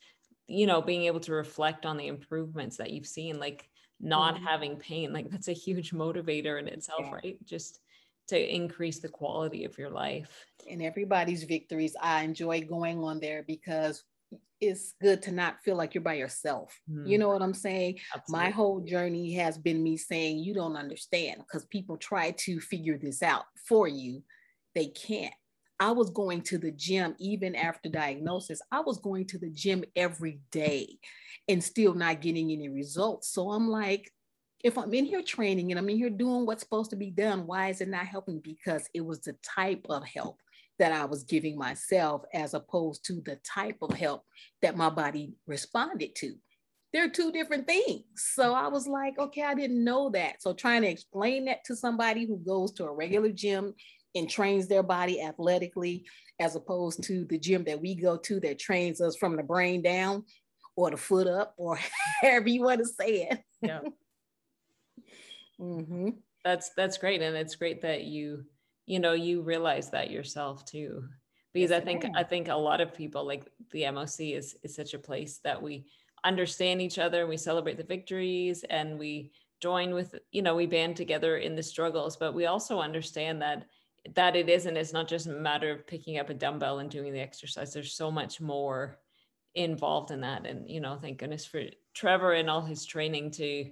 you 0.47 0.67
know, 0.67 0.81
being 0.81 1.03
able 1.03 1.19
to 1.21 1.33
reflect 1.33 1.85
on 1.85 1.97
the 1.97 2.07
improvements 2.07 2.77
that 2.77 2.91
you've 2.91 3.07
seen, 3.07 3.39
like 3.39 3.67
not 3.99 4.35
mm-hmm. 4.35 4.45
having 4.45 4.77
pain, 4.77 5.13
like 5.13 5.29
that's 5.29 5.47
a 5.47 5.53
huge 5.53 5.91
motivator 5.91 6.59
in 6.59 6.67
itself, 6.67 7.01
yeah. 7.03 7.13
right? 7.13 7.45
Just 7.45 7.79
to 8.27 8.55
increase 8.55 8.99
the 8.99 9.09
quality 9.09 9.65
of 9.65 9.77
your 9.77 9.89
life. 9.89 10.45
And 10.69 10.81
everybody's 10.81 11.43
victories. 11.43 11.95
I 12.01 12.23
enjoy 12.23 12.61
going 12.61 13.03
on 13.03 13.19
there 13.19 13.43
because 13.47 14.03
it's 14.61 14.93
good 15.01 15.21
to 15.23 15.31
not 15.31 15.61
feel 15.63 15.75
like 15.75 15.93
you're 15.93 16.01
by 16.01 16.15
yourself. 16.15 16.79
Mm. 16.89 17.07
You 17.07 17.17
know 17.17 17.27
what 17.27 17.41
I'm 17.41 17.53
saying? 17.53 17.99
Absolutely. 18.15 18.45
My 18.45 18.49
whole 18.49 18.79
journey 18.79 19.33
has 19.33 19.57
been 19.57 19.83
me 19.83 19.97
saying, 19.97 20.39
you 20.39 20.53
don't 20.53 20.75
understand 20.75 21.41
because 21.41 21.65
people 21.65 21.97
try 21.97 22.31
to 22.31 22.59
figure 22.59 22.97
this 22.97 23.21
out 23.21 23.45
for 23.67 23.87
you. 23.87 24.23
They 24.73 24.87
can't. 24.87 25.33
I 25.79 25.91
was 25.91 26.09
going 26.09 26.41
to 26.43 26.57
the 26.57 26.71
gym 26.71 27.15
even 27.19 27.55
after 27.55 27.89
diagnosis. 27.89 28.61
I 28.71 28.79
was 28.79 28.99
going 28.99 29.27
to 29.27 29.37
the 29.37 29.49
gym 29.49 29.83
every 29.95 30.39
day 30.51 30.97
and 31.47 31.63
still 31.63 31.93
not 31.93 32.21
getting 32.21 32.51
any 32.51 32.69
results. 32.69 33.29
So 33.29 33.51
I'm 33.51 33.69
like, 33.69 34.11
if 34.63 34.77
I'm 34.77 34.93
in 34.93 35.05
here 35.05 35.21
training 35.21 35.71
and 35.71 35.77
I'm 35.77 35.89
in 35.89 35.97
here 35.97 36.09
doing 36.09 36.45
what's 36.45 36.63
supposed 36.63 36.89
to 36.91 36.95
be 36.95 37.11
done, 37.11 37.45
why 37.45 37.69
is 37.69 37.81
it 37.81 37.89
not 37.89 38.07
helping? 38.07 38.39
Because 38.39 38.89
it 38.93 39.05
was 39.05 39.19
the 39.21 39.35
type 39.43 39.85
of 39.89 40.05
help 40.05 40.39
that 40.79 40.91
I 40.91 41.05
was 41.05 41.23
giving 41.23 41.57
myself 41.57 42.23
as 42.33 42.53
opposed 42.53 43.05
to 43.05 43.21
the 43.21 43.37
type 43.45 43.77
of 43.81 43.93
help 43.93 44.23
that 44.61 44.75
my 44.75 44.89
body 44.89 45.35
responded 45.45 46.15
to. 46.15 46.35
They're 46.93 47.09
two 47.09 47.31
different 47.31 47.67
things. 47.67 48.03
So 48.15 48.53
I 48.53 48.67
was 48.67 48.87
like, 48.87 49.19
okay, 49.19 49.43
I 49.43 49.53
didn't 49.53 49.83
know 49.83 50.09
that. 50.11 50.41
So 50.41 50.53
trying 50.53 50.81
to 50.83 50.89
explain 50.89 51.45
that 51.45 51.63
to 51.65 51.75
somebody 51.75 52.25
who 52.25 52.37
goes 52.37 52.71
to 52.73 52.85
a 52.85 52.93
regular 52.93 53.31
gym 53.31 53.73
and 54.15 54.29
trains 54.29 54.67
their 54.67 54.83
body 54.83 55.21
athletically, 55.21 56.05
as 56.39 56.55
opposed 56.55 57.03
to 57.03 57.25
the 57.25 57.37
gym 57.37 57.63
that 57.65 57.81
we 57.81 57.95
go 57.95 58.17
to 58.17 58.39
that 58.39 58.59
trains 58.59 59.01
us 59.01 59.15
from 59.15 59.35
the 59.35 59.43
brain 59.43 59.81
down 59.81 60.23
or 60.75 60.91
the 60.91 60.97
foot 60.97 61.27
up 61.27 61.53
or 61.57 61.79
however 62.21 62.49
you 62.49 62.63
want 62.63 62.79
to 62.79 62.85
say 62.85 63.27
it. 63.29 63.39
Yeah. 63.61 63.81
mm-hmm. 65.59 66.09
That's 66.43 66.71
that's 66.75 66.97
great. 66.97 67.21
And 67.21 67.35
it's 67.35 67.55
great 67.55 67.81
that 67.81 68.03
you 68.03 68.45
you 68.85 68.99
know 68.99 69.13
you 69.13 69.41
realize 69.41 69.89
that 69.91 70.11
yourself 70.11 70.65
too 70.65 71.03
because 71.53 71.71
yes, 71.71 71.81
i 71.81 71.83
think 71.83 72.05
i 72.15 72.23
think 72.23 72.47
a 72.47 72.55
lot 72.55 72.81
of 72.81 72.93
people 72.93 73.25
like 73.25 73.45
the 73.71 73.89
moc 73.91 74.19
is 74.19 74.55
is 74.63 74.75
such 74.75 74.93
a 74.93 74.99
place 74.99 75.39
that 75.43 75.61
we 75.61 75.85
understand 76.23 76.81
each 76.81 76.99
other 76.99 77.21
and 77.21 77.29
we 77.29 77.37
celebrate 77.37 77.77
the 77.77 77.83
victories 77.83 78.63
and 78.69 78.97
we 78.97 79.31
join 79.61 79.93
with 79.93 80.15
you 80.31 80.41
know 80.41 80.55
we 80.55 80.65
band 80.65 80.95
together 80.95 81.37
in 81.37 81.55
the 81.55 81.63
struggles 81.63 82.17
but 82.17 82.33
we 82.33 82.45
also 82.45 82.79
understand 82.79 83.41
that 83.41 83.65
that 84.13 84.35
it 84.35 84.49
isn't 84.49 84.77
it's 84.77 84.93
not 84.93 85.07
just 85.07 85.27
a 85.27 85.31
matter 85.31 85.71
of 85.71 85.87
picking 85.87 86.19
up 86.19 86.29
a 86.29 86.33
dumbbell 86.33 86.79
and 86.79 86.89
doing 86.89 87.11
the 87.11 87.19
exercise 87.19 87.73
there's 87.73 87.93
so 87.93 88.11
much 88.11 88.39
more 88.39 88.99
involved 89.55 90.11
in 90.11 90.21
that 90.21 90.45
and 90.45 90.69
you 90.69 90.79
know 90.79 90.97
thank 91.01 91.17
goodness 91.17 91.45
for 91.45 91.63
trevor 91.93 92.33
and 92.33 92.49
all 92.49 92.61
his 92.61 92.85
training 92.85 93.31
to 93.31 93.65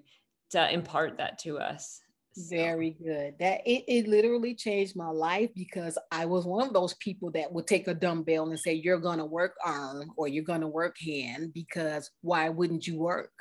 to 0.49 0.73
impart 0.73 1.17
that 1.17 1.37
to 1.37 1.59
us 1.59 2.01
very 2.35 2.91
good. 2.91 3.35
That 3.39 3.61
it, 3.65 3.83
it 3.87 4.07
literally 4.07 4.55
changed 4.55 4.95
my 4.95 5.09
life 5.09 5.49
because 5.55 5.97
I 6.11 6.25
was 6.25 6.45
one 6.45 6.67
of 6.67 6.73
those 6.73 6.95
people 6.95 7.31
that 7.31 7.51
would 7.51 7.67
take 7.67 7.87
a 7.87 7.93
dumbbell 7.93 8.49
and 8.49 8.59
say, 8.59 8.73
You're 8.73 8.99
gonna 8.99 9.25
work 9.25 9.55
arm 9.63 10.11
or 10.17 10.27
you're 10.27 10.43
gonna 10.43 10.67
work 10.67 10.95
hand 10.99 11.53
because 11.53 12.09
why 12.21 12.49
wouldn't 12.49 12.87
you 12.87 12.97
work? 12.97 13.31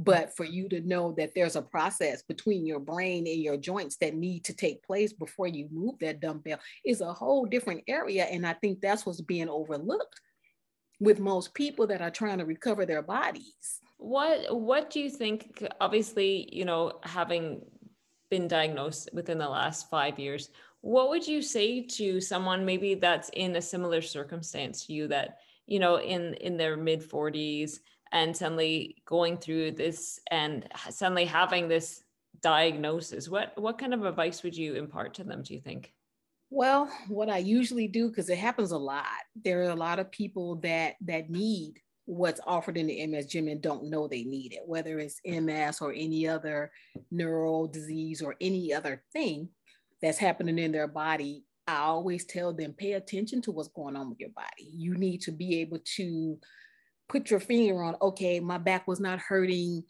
But 0.00 0.36
for 0.36 0.44
you 0.44 0.68
to 0.68 0.80
know 0.80 1.12
that 1.18 1.34
there's 1.34 1.56
a 1.56 1.62
process 1.62 2.22
between 2.22 2.64
your 2.64 2.78
brain 2.78 3.26
and 3.26 3.42
your 3.42 3.56
joints 3.56 3.96
that 3.96 4.14
need 4.14 4.44
to 4.44 4.54
take 4.54 4.86
place 4.86 5.12
before 5.12 5.48
you 5.48 5.68
move 5.72 5.96
that 6.00 6.20
dumbbell 6.20 6.60
is 6.84 7.00
a 7.00 7.12
whole 7.12 7.44
different 7.46 7.82
area. 7.88 8.24
And 8.24 8.46
I 8.46 8.52
think 8.52 8.80
that's 8.80 9.04
what's 9.04 9.20
being 9.20 9.48
overlooked 9.48 10.20
with 11.00 11.18
most 11.18 11.52
people 11.52 11.88
that 11.88 12.00
are 12.00 12.12
trying 12.12 12.38
to 12.38 12.44
recover 12.44 12.86
their 12.86 13.02
bodies. 13.02 13.80
What 13.96 14.56
what 14.56 14.90
do 14.90 15.00
you 15.00 15.10
think 15.10 15.66
obviously, 15.80 16.48
you 16.52 16.64
know, 16.64 17.00
having 17.02 17.62
been 18.30 18.46
diagnosed 18.46 19.10
within 19.12 19.38
the 19.38 19.48
last 19.48 19.90
five 19.90 20.18
years, 20.18 20.50
what 20.80 21.08
would 21.10 21.26
you 21.26 21.42
say 21.42 21.82
to 21.82 22.20
someone 22.20 22.64
maybe 22.64 22.94
that's 22.94 23.30
in 23.32 23.56
a 23.56 23.62
similar 23.62 24.00
circumstance 24.00 24.86
to 24.86 24.92
you 24.92 25.08
that, 25.08 25.38
you 25.66 25.80
know, 25.80 25.96
in 26.00 26.34
in 26.34 26.56
their 26.56 26.76
mid 26.76 27.02
40s 27.02 27.78
and 28.12 28.36
suddenly 28.36 28.96
going 29.06 29.36
through 29.38 29.72
this 29.72 30.20
and 30.30 30.68
suddenly 30.90 31.24
having 31.24 31.68
this 31.68 32.02
diagnosis? 32.40 33.28
What 33.28 33.52
what 33.56 33.78
kind 33.78 33.94
of 33.94 34.04
advice 34.04 34.42
would 34.42 34.56
you 34.56 34.74
impart 34.74 35.14
to 35.14 35.24
them, 35.24 35.42
do 35.42 35.54
you 35.54 35.60
think? 35.60 35.92
Well, 36.50 36.90
what 37.08 37.28
I 37.28 37.38
usually 37.38 37.88
do, 37.88 38.08
because 38.08 38.30
it 38.30 38.38
happens 38.38 38.70
a 38.70 38.78
lot, 38.78 39.04
there 39.44 39.60
are 39.60 39.70
a 39.70 39.76
lot 39.76 39.98
of 39.98 40.10
people 40.10 40.56
that 40.56 40.96
that 41.02 41.30
need 41.30 41.80
what's 42.08 42.40
offered 42.46 42.78
in 42.78 42.86
the 42.86 43.06
MS 43.06 43.26
gym 43.26 43.48
and 43.48 43.60
don't 43.60 43.84
know 43.84 44.08
they 44.08 44.24
need 44.24 44.54
it, 44.54 44.62
whether 44.64 44.98
it's 44.98 45.20
MS 45.26 45.82
or 45.82 45.92
any 45.92 46.26
other 46.26 46.70
neural 47.10 47.66
disease 47.66 48.22
or 48.22 48.34
any 48.40 48.72
other 48.72 49.02
thing 49.12 49.50
that's 50.00 50.16
happening 50.16 50.58
in 50.58 50.72
their 50.72 50.88
body. 50.88 51.44
I 51.66 51.80
always 51.80 52.24
tell 52.24 52.54
them 52.54 52.72
pay 52.72 52.94
attention 52.94 53.42
to 53.42 53.50
what's 53.50 53.68
going 53.68 53.94
on 53.94 54.08
with 54.08 54.20
your 54.20 54.30
body. 54.30 54.70
You 54.72 54.94
need 54.94 55.20
to 55.22 55.32
be 55.32 55.60
able 55.60 55.80
to 55.96 56.38
put 57.08 57.30
your 57.30 57.40
finger 57.40 57.82
on, 57.82 57.96
okay, 58.00 58.40
my 58.40 58.58
back 58.58 58.86
was 58.86 59.00
not 59.00 59.18
hurting 59.18 59.82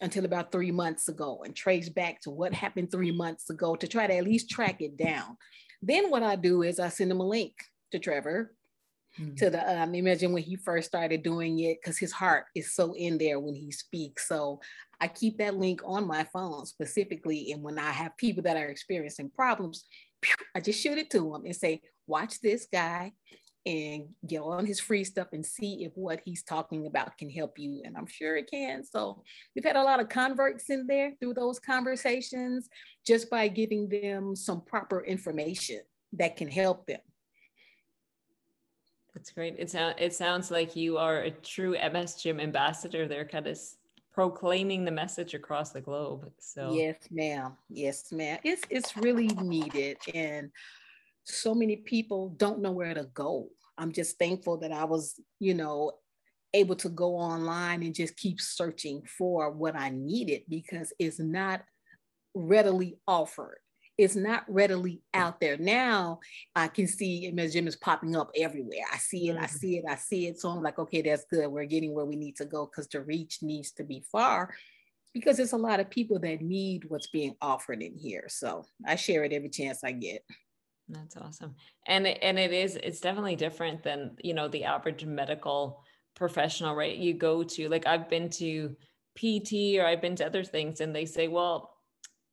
until 0.00 0.24
about 0.24 0.50
three 0.50 0.72
months 0.72 1.08
ago 1.08 1.42
and 1.44 1.54
trace 1.54 1.88
back 1.88 2.20
to 2.20 2.30
what 2.30 2.52
happened 2.52 2.90
three 2.90 3.12
months 3.12 3.48
ago 3.50 3.76
to 3.76 3.86
try 3.86 4.06
to 4.06 4.16
at 4.16 4.24
least 4.24 4.50
track 4.50 4.80
it 4.80 4.96
down. 4.96 5.36
Then 5.82 6.10
what 6.10 6.22
I 6.22 6.36
do 6.36 6.62
is 6.62 6.80
I 6.80 6.88
send 6.88 7.10
them 7.10 7.20
a 7.20 7.26
link 7.26 7.52
to 7.92 7.98
Trevor 7.98 8.54
mm-hmm. 9.18 9.34
to 9.36 9.50
the 9.50 9.82
um, 9.82 9.94
imagine 9.94 10.32
when 10.32 10.42
he 10.42 10.56
first 10.56 10.88
started 10.88 11.22
doing 11.22 11.58
it 11.60 11.78
because 11.80 11.98
his 11.98 12.12
heart 12.12 12.46
is 12.54 12.74
so 12.74 12.94
in 12.94 13.18
there 13.18 13.38
when 13.38 13.54
he 13.54 13.70
speaks. 13.70 14.28
So 14.28 14.60
I 15.00 15.08
keep 15.08 15.38
that 15.38 15.56
link 15.56 15.80
on 15.84 16.06
my 16.06 16.24
phone 16.32 16.66
specifically, 16.66 17.52
and 17.52 17.62
when 17.62 17.78
I 17.78 17.90
have 17.90 18.16
people 18.16 18.42
that 18.44 18.56
are 18.56 18.68
experiencing 18.68 19.30
problems, 19.30 19.84
I 20.54 20.60
just 20.60 20.80
shoot 20.80 20.98
it 20.98 21.10
to 21.10 21.32
them 21.32 21.44
and 21.44 21.54
say, 21.54 21.82
"Watch 22.06 22.40
this 22.40 22.66
guy." 22.72 23.12
And 23.66 24.08
get 24.26 24.42
on 24.42 24.66
his 24.66 24.78
free 24.78 25.04
stuff 25.04 25.28
and 25.32 25.44
see 25.44 25.84
if 25.84 25.92
what 25.94 26.20
he's 26.22 26.42
talking 26.42 26.86
about 26.86 27.16
can 27.16 27.30
help 27.30 27.58
you. 27.58 27.80
And 27.82 27.96
I'm 27.96 28.06
sure 28.06 28.36
it 28.36 28.50
can. 28.50 28.84
So 28.84 29.22
we've 29.54 29.64
had 29.64 29.76
a 29.76 29.82
lot 29.82 30.00
of 30.00 30.10
converts 30.10 30.68
in 30.68 30.86
there 30.86 31.14
through 31.18 31.34
those 31.34 31.58
conversations 31.58 32.68
just 33.06 33.30
by 33.30 33.48
giving 33.48 33.88
them 33.88 34.36
some 34.36 34.60
proper 34.60 35.02
information 35.04 35.80
that 36.12 36.36
can 36.36 36.48
help 36.48 36.86
them. 36.86 37.00
That's 39.14 39.30
great. 39.30 39.54
It, 39.58 39.70
sounds 39.70 39.94
it 39.98 40.12
sounds 40.12 40.50
like 40.50 40.74
you 40.74 40.98
are 40.98 41.20
a 41.20 41.30
true 41.30 41.76
MS 41.92 42.16
Gym 42.16 42.40
ambassador 42.40 43.06
there, 43.06 43.24
kind 43.24 43.46
of 43.46 43.58
proclaiming 44.12 44.84
the 44.84 44.90
message 44.90 45.34
across 45.34 45.70
the 45.70 45.80
globe. 45.80 46.30
So 46.38 46.72
yes, 46.72 46.96
ma'am. 47.10 47.52
Yes, 47.68 48.10
ma'am. 48.12 48.38
It's 48.42 48.62
it's 48.70 48.96
really 48.96 49.28
needed, 49.28 49.98
and 50.12 50.50
so 51.24 51.54
many 51.54 51.76
people 51.76 52.34
don't 52.36 52.60
know 52.60 52.72
where 52.72 52.94
to 52.94 53.04
go. 53.14 53.48
I'm 53.76 53.92
just 53.92 54.18
thankful 54.18 54.58
that 54.58 54.72
I 54.72 54.84
was, 54.84 55.20
you 55.40 55.54
know, 55.54 55.92
able 56.52 56.76
to 56.76 56.88
go 56.88 57.16
online 57.16 57.82
and 57.82 57.94
just 57.94 58.16
keep 58.16 58.40
searching 58.40 59.02
for 59.18 59.50
what 59.50 59.74
I 59.74 59.90
needed 59.90 60.42
because 60.48 60.92
it's 60.98 61.18
not 61.18 61.62
readily 62.34 62.98
offered 63.08 63.58
it's 63.96 64.16
not 64.16 64.44
readily 64.48 65.02
out 65.12 65.40
there. 65.40 65.56
Now 65.56 66.20
I 66.54 66.68
can 66.68 66.86
see 66.86 67.30
MS 67.30 67.52
Gym 67.52 67.68
is 67.68 67.76
popping 67.76 68.16
up 68.16 68.30
everywhere. 68.36 68.84
I 68.92 68.98
see 68.98 69.28
it, 69.28 69.36
I 69.36 69.44
mm-hmm. 69.44 69.56
see 69.56 69.78
it, 69.78 69.84
I 69.88 69.94
see 69.96 70.26
it. 70.26 70.40
So 70.40 70.48
I'm 70.48 70.62
like, 70.62 70.78
okay, 70.78 71.02
that's 71.02 71.24
good. 71.30 71.46
We're 71.48 71.64
getting 71.64 71.94
where 71.94 72.04
we 72.04 72.16
need 72.16 72.36
to 72.36 72.44
go 72.44 72.66
because 72.66 72.88
the 72.88 73.02
reach 73.02 73.38
needs 73.42 73.70
to 73.72 73.84
be 73.84 74.04
far 74.10 74.54
because 75.12 75.36
there's 75.36 75.52
a 75.52 75.56
lot 75.56 75.78
of 75.78 75.90
people 75.90 76.18
that 76.18 76.42
need 76.42 76.84
what's 76.88 77.06
being 77.06 77.36
offered 77.40 77.82
in 77.82 77.96
here. 77.96 78.24
So 78.28 78.64
I 78.84 78.96
share 78.96 79.22
it 79.24 79.32
every 79.32 79.48
chance 79.48 79.84
I 79.84 79.92
get. 79.92 80.22
That's 80.88 81.16
awesome. 81.16 81.54
And 81.86 82.06
and 82.06 82.38
it 82.38 82.52
is 82.52 82.76
it's 82.76 83.00
definitely 83.00 83.36
different 83.36 83.82
than, 83.82 84.16
you 84.22 84.34
know, 84.34 84.48
the 84.48 84.64
average 84.64 85.04
medical 85.04 85.82
professional, 86.14 86.74
right? 86.74 86.96
You 86.96 87.14
go 87.14 87.42
to 87.42 87.68
like 87.68 87.86
I've 87.86 88.08
been 88.10 88.28
to 88.30 88.76
PT 89.16 89.78
or 89.78 89.86
I've 89.86 90.02
been 90.02 90.16
to 90.16 90.26
other 90.26 90.44
things 90.44 90.80
and 90.80 90.94
they 90.94 91.06
say, 91.06 91.28
well, 91.28 91.74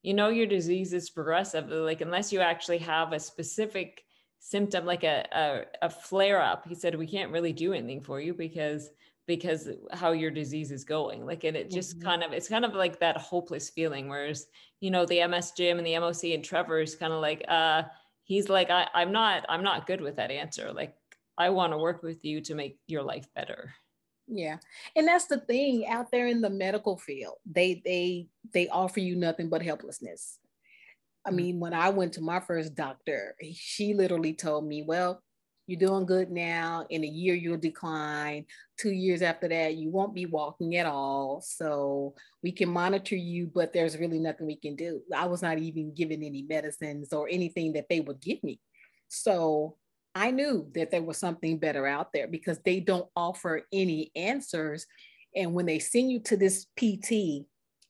you 0.04 0.14
know 0.14 0.30
your 0.30 0.48
disease 0.48 0.94
is 0.94 1.10
progressive 1.10 1.70
like 1.70 2.02
unless 2.02 2.32
you 2.32 2.40
actually 2.40 2.80
have 2.80 3.14
a 3.14 3.20
specific 3.20 4.04
symptom 4.40 4.86
like 4.86 5.04
a, 5.04 5.26
a, 5.32 5.86
a 5.86 5.90
flare 5.90 6.42
up 6.42 6.66
he 6.68 6.76
said 6.76 6.96
we 6.96 7.08
can't 7.08 7.32
really 7.32 7.54
do 7.54 7.74
anything 7.74 8.02
for 8.02 8.20
you 8.20 8.34
because 8.34 8.90
because 9.28 9.70
how 9.94 10.12
your 10.12 10.32
disease 10.32 10.72
is 10.72 10.84
going 10.84 11.26
like 11.26 11.44
and 11.44 11.56
it 11.56 11.70
just 11.70 11.98
mm-hmm. 11.98 12.08
kind 12.08 12.24
of 12.24 12.34
it's 12.34 12.50
kind 12.50 12.66
of 12.66 12.74
like 12.74 13.00
that 13.00 13.18
hopeless 13.18 13.70
feeling 13.70 14.10
whereas 14.10 14.48
you 14.80 14.90
know 14.90 15.06
the 15.06 15.26
ms 15.28 15.52
Gym 15.52 15.78
and 15.78 15.86
the 15.86 15.98
moc 16.00 16.24
and 16.24 16.44
trevor 16.44 16.80
is 16.80 16.96
kind 16.96 17.14
of 17.14 17.22
like 17.22 17.44
uh 17.48 17.84
he's 18.24 18.50
like 18.50 18.70
I, 18.70 18.88
i'm 18.94 19.12
not 19.12 19.46
i'm 19.50 19.64
not 19.64 19.88
good 19.88 20.02
with 20.02 20.16
that 20.18 20.32
answer. 20.32 20.72
Like 20.74 20.94
i 21.38 21.50
want 21.50 21.74
to 21.74 21.78
work 21.78 22.04
with 22.04 22.24
you 22.24 22.42
to 22.42 22.56
make 22.56 22.78
your 22.88 23.04
life 23.04 23.28
better. 23.36 23.74
Yeah. 24.28 24.58
And 24.96 25.08
that's 25.08 25.26
the 25.26 25.40
thing 25.40 25.88
out 25.88 26.10
there 26.12 26.28
in 26.28 26.42
the 26.42 26.50
medical 26.50 26.98
field 26.98 27.36
they 27.46 27.82
they 27.84 28.28
they 28.54 28.68
offer 28.70 29.00
you 29.00 29.16
nothing 29.16 29.50
but 29.50 29.62
helplessness. 29.62 30.40
I 31.26 31.32
mm. 31.32 31.36
mean 31.36 31.60
when 31.60 31.74
i 31.74 31.90
went 31.90 32.14
to 32.14 32.22
my 32.22 32.40
first 32.40 32.76
doctor 32.76 33.36
she 33.54 33.94
literally 33.94 34.34
told 34.34 34.66
me 34.66 34.84
well 34.84 35.22
you're 35.72 35.90
doing 35.90 36.06
good 36.06 36.30
now 36.30 36.86
in 36.90 37.04
a 37.04 37.08
year 37.08 37.34
you'll 37.34 37.58
decline 37.58 38.46
two 38.78 38.92
years 38.92 39.22
after 39.22 39.48
that 39.48 39.76
you 39.76 39.90
won't 39.90 40.14
be 40.14 40.26
walking 40.26 40.76
at 40.76 40.86
all 40.86 41.42
so 41.42 42.14
we 42.44 42.52
can 42.52 42.70
monitor 42.70 43.16
you 43.16 43.50
but 43.54 43.72
there's 43.72 43.98
really 43.98 44.20
nothing 44.20 44.46
we 44.46 44.56
can 44.56 44.76
do 44.76 45.02
i 45.16 45.26
was 45.26 45.42
not 45.42 45.58
even 45.58 45.94
given 45.94 46.22
any 46.24 46.44
medicines 46.44 47.14
or 47.14 47.28
anything 47.30 47.74
that 47.74 47.88
they 47.90 48.02
would 48.02 48.20
give 48.20 48.44
me 48.44 48.60
so 49.08 49.78
I 50.14 50.32
knew 50.32 50.68
that 50.74 50.92
there 50.92 51.02
was 51.02 51.18
something 51.18 51.58
better 51.58 51.88
out 51.88 52.12
there 52.14 52.28
because 52.28 52.60
they 52.60 52.80
don't 52.80 53.08
offer 53.16 53.64
any 53.72 54.12
answers. 54.16 54.86
And 55.36 55.54
when 55.54 55.66
they 55.66 55.80
send 55.80 56.12
you 56.12 56.20
to 56.22 56.38
this 56.38 56.66
PT, 56.78 57.46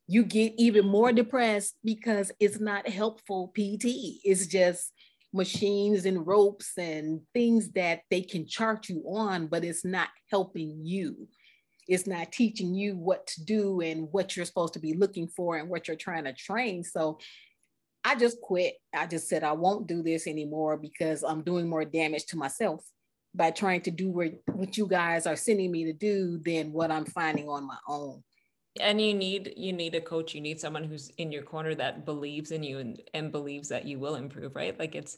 you 0.08 0.24
get 0.24 0.54
even 0.58 0.86
more 0.86 1.12
depressed 1.12 1.76
because 1.84 2.32
it's 2.40 2.60
not 2.60 2.88
helpful 2.88 3.48
PT. 3.56 4.20
It's 4.24 4.46
just 4.46 4.92
machines 5.34 6.06
and 6.06 6.28
ropes 6.28 6.78
and 6.78 7.22
things 7.34 7.72
that 7.72 8.02
they 8.10 8.22
can 8.22 8.46
chart 8.46 8.90
you 8.90 9.04
on, 9.08 9.48
but 9.48 9.64
it's 9.64 9.86
not 9.86 10.10
helping 10.30 10.80
you. 10.84 11.28
It's 11.88 12.08
not 12.08 12.32
teaching 12.32 12.74
you 12.74 12.98
what 12.98 13.28
to 13.28 13.44
do 13.44 13.82
and 13.82 14.08
what 14.12 14.36
you're 14.36 14.46
supposed 14.46 14.74
to 14.74 14.80
be 14.80 14.94
looking 14.94 15.28
for 15.28 15.58
and 15.58 15.70
what 15.70 15.88
you're 15.88 15.98
trying 15.98 16.26
to 16.26 16.34
train. 16.34 16.84
So 16.84 17.20
I 18.04 18.16
just 18.16 18.42
quit. 18.42 18.76
I 18.94 19.08
just 19.08 19.28
said, 19.28 19.44
I 19.44 19.52
won't 19.54 19.88
do 19.88 20.02
this 20.04 20.28
anymore 20.28 20.78
because 20.78 21.24
I'm 21.24 21.44
doing 21.44 21.68
more 21.68 21.86
damage 21.86 22.26
to 22.28 22.38
myself 22.38 22.84
by 23.34 23.52
trying 23.52 23.82
to 23.82 23.92
do 23.92 24.10
what 24.10 24.78
you 24.78 24.88
guys 24.88 25.26
are 25.26 25.36
sending 25.36 25.72
me 25.72 25.86
to 25.86 25.94
do 25.94 26.40
than 26.44 26.74
what 26.74 26.92
I'm 26.92 27.06
finding 27.06 27.48
on 27.48 27.66
my 27.66 27.78
own. 27.88 28.24
And 28.80 29.02
you 29.02 29.14
need 29.14 29.54
you 29.58 29.74
need 29.74 29.96
a 29.96 30.02
coach. 30.02 30.34
You 30.34 30.42
need 30.42 30.60
someone 30.60 30.84
who's 30.84 31.10
in 31.18 31.32
your 31.32 31.44
corner 31.44 31.76
that 31.76 32.06
believes 32.06 32.52
in 32.52 32.64
you 32.64 32.80
and, 32.80 33.02
and 33.14 33.32
believes 33.32 33.68
that 33.70 33.86
you 33.86 34.00
will 34.00 34.16
improve, 34.16 34.56
right? 34.56 34.78
Like 34.80 34.96
it's 34.96 35.18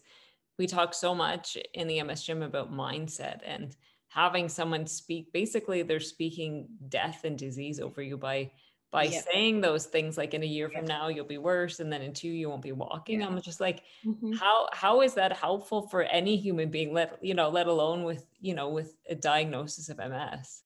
we 0.57 0.67
talk 0.67 0.93
so 0.93 1.13
much 1.13 1.57
in 1.74 1.88
the 1.88 2.01
MS 2.01 2.24
gym 2.24 2.41
about 2.41 2.74
mindset 2.74 3.39
and 3.45 3.75
having 4.13 4.48
someone 4.48 4.86
speak 4.86 5.33
basically 5.33 5.81
they're 5.81 6.00
speaking 6.00 6.67
death 6.89 7.22
and 7.24 7.38
disease 7.38 7.79
over 7.79 8.01
you 8.01 8.15
by 8.15 8.50
by 8.91 9.05
yeah. 9.05 9.22
saying 9.31 9.60
those 9.60 9.88
things 9.88 10.19
like 10.19 10.36
in 10.36 10.43
a 10.43 10.45
year 10.45 10.69
yeah. 10.72 10.77
from 10.77 10.88
now 10.88 11.07
you'll 11.07 11.25
be 11.25 11.39
worse 11.39 11.80
and 11.80 11.91
then 11.91 12.04
in 12.04 12.13
two 12.13 12.28
you 12.28 12.47
won't 12.47 12.62
be 12.62 12.71
walking 12.71 13.21
yeah. 13.21 13.28
i'm 13.28 13.41
just 13.41 13.60
like 13.60 13.82
mm-hmm. 14.06 14.34
how 14.34 14.67
how 14.71 15.01
is 15.01 15.15
that 15.15 15.36
helpful 15.36 15.88
for 15.88 16.04
any 16.04 16.38
human 16.38 16.69
being 16.69 16.93
let 16.93 17.17
you 17.23 17.34
know 17.34 17.49
let 17.49 17.65
alone 17.65 18.04
with 18.04 18.23
you 18.39 18.54
know 18.54 18.69
with 18.69 18.95
a 19.10 19.15
diagnosis 19.15 19.89
of 19.89 19.97
ms 19.97 20.62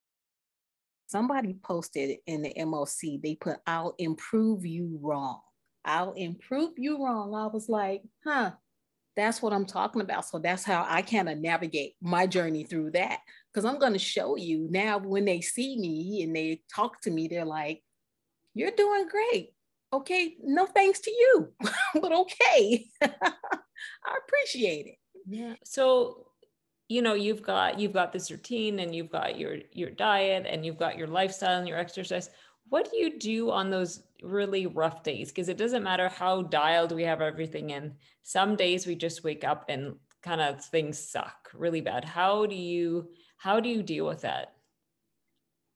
somebody 1.08 1.56
posted 1.64 2.18
in 2.26 2.42
the 2.42 2.64
moc 2.64 2.88
they 3.22 3.34
put 3.34 3.56
i'll 3.66 3.94
improve 3.98 4.64
you 4.64 4.98
wrong 5.02 5.40
i'll 5.84 6.12
improve 6.12 6.72
you 6.76 7.04
wrong 7.04 7.34
i 7.34 7.46
was 7.46 7.68
like 7.68 8.02
huh 8.24 8.50
that's 9.16 9.42
what 9.42 9.52
i'm 9.52 9.66
talking 9.66 10.00
about 10.00 10.24
so 10.24 10.38
that's 10.38 10.64
how 10.64 10.86
i 10.88 11.02
kind 11.02 11.28
of 11.28 11.38
navigate 11.38 11.94
my 12.00 12.26
journey 12.26 12.62
through 12.62 12.90
that 12.90 13.18
because 13.52 13.64
i'm 13.64 13.78
going 13.78 13.92
to 13.92 13.98
show 13.98 14.36
you 14.36 14.68
now 14.70 14.98
when 14.98 15.24
they 15.24 15.40
see 15.40 15.76
me 15.78 16.22
and 16.22 16.36
they 16.36 16.60
talk 16.72 17.00
to 17.00 17.10
me 17.10 17.26
they're 17.26 17.44
like 17.44 17.82
you're 18.58 18.72
doing 18.72 19.06
great. 19.08 19.50
Okay, 19.92 20.36
no 20.42 20.66
thanks 20.66 20.98
to 21.00 21.10
you, 21.10 21.52
but 22.00 22.12
okay. 22.12 22.86
I 23.02 24.18
appreciate 24.26 24.86
it. 24.86 24.96
Yeah. 25.26 25.54
So, 25.64 26.26
you 26.88 27.02
know, 27.02 27.14
you've 27.14 27.42
got 27.42 27.78
you've 27.78 27.92
got 27.92 28.12
this 28.12 28.30
routine 28.30 28.80
and 28.80 28.94
you've 28.94 29.10
got 29.10 29.38
your 29.38 29.58
your 29.72 29.90
diet 29.90 30.46
and 30.48 30.64
you've 30.64 30.78
got 30.78 30.96
your 30.96 31.06
lifestyle 31.06 31.58
and 31.58 31.68
your 31.68 31.78
exercise. 31.78 32.30
What 32.70 32.90
do 32.90 32.96
you 32.98 33.18
do 33.18 33.50
on 33.50 33.70
those 33.70 34.02
really 34.22 34.66
rough 34.66 35.02
days? 35.02 35.28
Because 35.28 35.48
it 35.48 35.56
doesn't 35.56 35.82
matter 35.82 36.08
how 36.08 36.42
dialed 36.42 36.92
we 36.92 37.02
have 37.04 37.22
everything 37.22 37.70
in. 37.70 37.94
Some 38.22 38.56
days 38.56 38.86
we 38.86 38.94
just 38.94 39.24
wake 39.24 39.44
up 39.44 39.66
and 39.68 39.96
kind 40.22 40.40
of 40.40 40.64
things 40.64 40.98
suck 40.98 41.50
really 41.54 41.80
bad. 41.80 42.04
How 42.04 42.46
do 42.46 42.54
you 42.54 43.08
how 43.38 43.60
do 43.60 43.68
you 43.68 43.82
deal 43.82 44.06
with 44.06 44.22
that? 44.22 44.54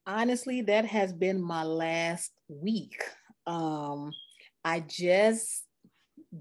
honestly, 0.06 0.62
that 0.62 0.84
has 0.86 1.12
been 1.12 1.40
my 1.40 1.62
last 1.62 2.32
week. 2.48 3.02
Um, 3.46 4.12
I 4.64 4.80
just 4.80 5.64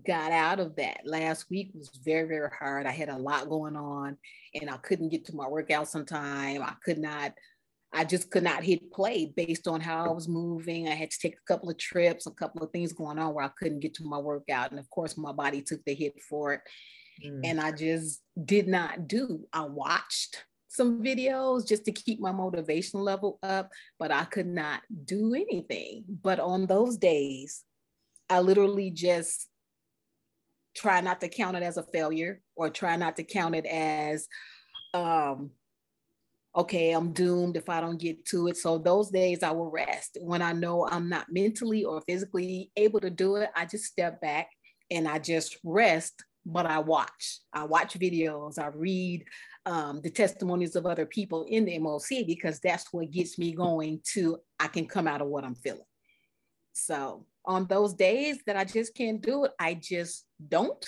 got 0.05 0.31
out 0.31 0.59
of 0.59 0.75
that. 0.77 1.01
Last 1.05 1.49
week 1.49 1.71
was 1.73 1.89
very, 2.03 2.27
very 2.27 2.49
hard. 2.57 2.85
I 2.85 2.91
had 2.91 3.09
a 3.09 3.17
lot 3.17 3.49
going 3.49 3.75
on 3.75 4.17
and 4.59 4.69
I 4.69 4.77
couldn't 4.77 5.09
get 5.09 5.25
to 5.25 5.35
my 5.35 5.47
workout 5.47 5.87
sometime. 5.87 6.61
I 6.61 6.73
could 6.83 6.97
not, 6.97 7.33
I 7.93 8.05
just 8.05 8.31
could 8.31 8.43
not 8.43 8.63
hit 8.63 8.91
play 8.91 9.33
based 9.35 9.67
on 9.67 9.81
how 9.81 10.05
I 10.05 10.13
was 10.13 10.27
moving. 10.27 10.87
I 10.87 10.95
had 10.95 11.11
to 11.11 11.19
take 11.19 11.35
a 11.35 11.47
couple 11.47 11.69
of 11.69 11.77
trips, 11.77 12.25
a 12.25 12.31
couple 12.31 12.63
of 12.63 12.71
things 12.71 12.93
going 12.93 13.19
on 13.19 13.33
where 13.33 13.45
I 13.45 13.51
couldn't 13.59 13.81
get 13.81 13.93
to 13.95 14.05
my 14.05 14.17
workout. 14.17 14.71
And 14.71 14.79
of 14.79 14.89
course, 14.89 15.17
my 15.17 15.33
body 15.33 15.61
took 15.61 15.83
the 15.85 15.93
hit 15.93 16.19
for 16.21 16.53
it. 16.53 16.61
Mm. 17.25 17.41
And 17.43 17.61
I 17.61 17.71
just 17.71 18.21
did 18.45 18.67
not 18.67 19.07
do. 19.07 19.45
I 19.51 19.61
watched 19.61 20.45
some 20.69 21.03
videos 21.03 21.67
just 21.67 21.83
to 21.83 21.91
keep 21.91 22.21
my 22.21 22.31
motivation 22.31 23.01
level 23.01 23.39
up, 23.43 23.69
but 23.99 24.09
I 24.09 24.23
could 24.23 24.47
not 24.47 24.81
do 25.03 25.35
anything. 25.35 26.05
But 26.07 26.39
on 26.39 26.65
those 26.65 26.95
days, 26.95 27.63
I 28.29 28.39
literally 28.39 28.89
just 28.89 29.49
try 30.75 31.01
not 31.01 31.21
to 31.21 31.27
count 31.27 31.57
it 31.57 31.63
as 31.63 31.77
a 31.77 31.83
failure 31.83 32.41
or 32.55 32.69
try 32.69 32.95
not 32.95 33.15
to 33.15 33.23
count 33.23 33.55
it 33.55 33.65
as 33.65 34.27
um 34.93 35.51
okay 36.55 36.91
i'm 36.91 37.13
doomed 37.13 37.55
if 37.55 37.69
i 37.69 37.79
don't 37.79 37.99
get 37.99 38.25
to 38.25 38.47
it. 38.47 38.57
So 38.57 38.77
those 38.77 39.09
days 39.09 39.43
i 39.43 39.51
will 39.51 39.71
rest 39.71 40.17
when 40.21 40.41
i 40.41 40.51
know 40.51 40.87
i'm 40.87 41.09
not 41.09 41.27
mentally 41.31 41.83
or 41.83 42.01
physically 42.01 42.71
able 42.75 42.99
to 42.99 43.09
do 43.09 43.37
it. 43.37 43.49
I 43.55 43.65
just 43.65 43.85
step 43.85 44.21
back 44.21 44.49
and 44.89 45.07
i 45.07 45.19
just 45.19 45.57
rest 45.63 46.23
but 46.45 46.65
i 46.65 46.79
watch. 46.79 47.39
I 47.53 47.65
watch 47.65 47.99
videos. 47.99 48.57
I 48.57 48.67
read 48.73 49.23
um, 49.65 50.01
the 50.01 50.09
testimonies 50.09 50.75
of 50.75 50.85
other 50.85 51.05
people 51.05 51.45
in 51.47 51.65
the 51.65 51.77
MOC 51.77 52.25
because 52.25 52.59
that's 52.59 52.91
what 52.91 53.11
gets 53.11 53.37
me 53.37 53.53
going 53.53 54.01
to 54.13 54.37
I 54.59 54.67
can 54.67 54.87
come 54.87 55.07
out 55.07 55.21
of 55.21 55.27
what 55.27 55.43
I'm 55.43 55.55
feeling. 55.55 55.81
So 56.73 57.25
on 57.45 57.65
those 57.67 57.93
days 57.93 58.39
that 58.45 58.55
I 58.55 58.63
just 58.63 58.95
can't 58.95 59.21
do 59.21 59.45
it, 59.45 59.51
I 59.59 59.73
just 59.73 60.25
don't. 60.47 60.85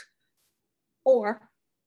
Or 1.05 1.41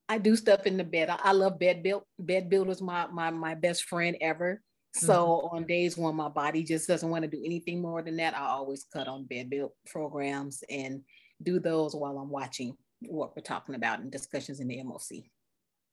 I 0.09 0.19
do 0.19 0.37
stuff 0.37 0.67
in 0.67 0.77
the 0.77 0.85
bed. 0.85 1.09
I, 1.09 1.19
I 1.23 1.33
love 1.33 1.59
bed 1.59 1.83
build. 1.83 2.03
Bed 2.19 2.49
builders, 2.49 2.81
my 2.81 3.07
my 3.07 3.31
my 3.31 3.55
best 3.55 3.85
friend 3.85 4.17
ever. 4.21 4.63
So 4.95 5.15
mm-hmm. 5.15 5.57
on 5.57 5.67
days 5.67 5.97
when 5.97 6.15
my 6.15 6.29
body 6.29 6.63
just 6.63 6.89
doesn't 6.89 7.11
want 7.11 7.23
to 7.23 7.31
do 7.31 7.43
anything 7.45 7.83
more 7.83 8.03
than 8.03 8.17
that, 8.17 8.37
I 8.37 8.47
always 8.47 8.87
cut 8.93 9.09
on 9.09 9.25
bed 9.25 9.51
build 9.51 9.73
programs 9.87 10.63
and 10.71 11.03
do 11.43 11.61
those 11.61 11.95
while 11.95 12.19
I'm 12.19 12.31
watching 12.31 12.77
what 13.03 13.37
we're 13.37 13.43
talking 13.43 13.75
about 13.75 14.01
in 14.01 14.09
discussions 14.09 14.61
in 14.61 14.69
the 14.69 14.83
MOC. 14.83 15.25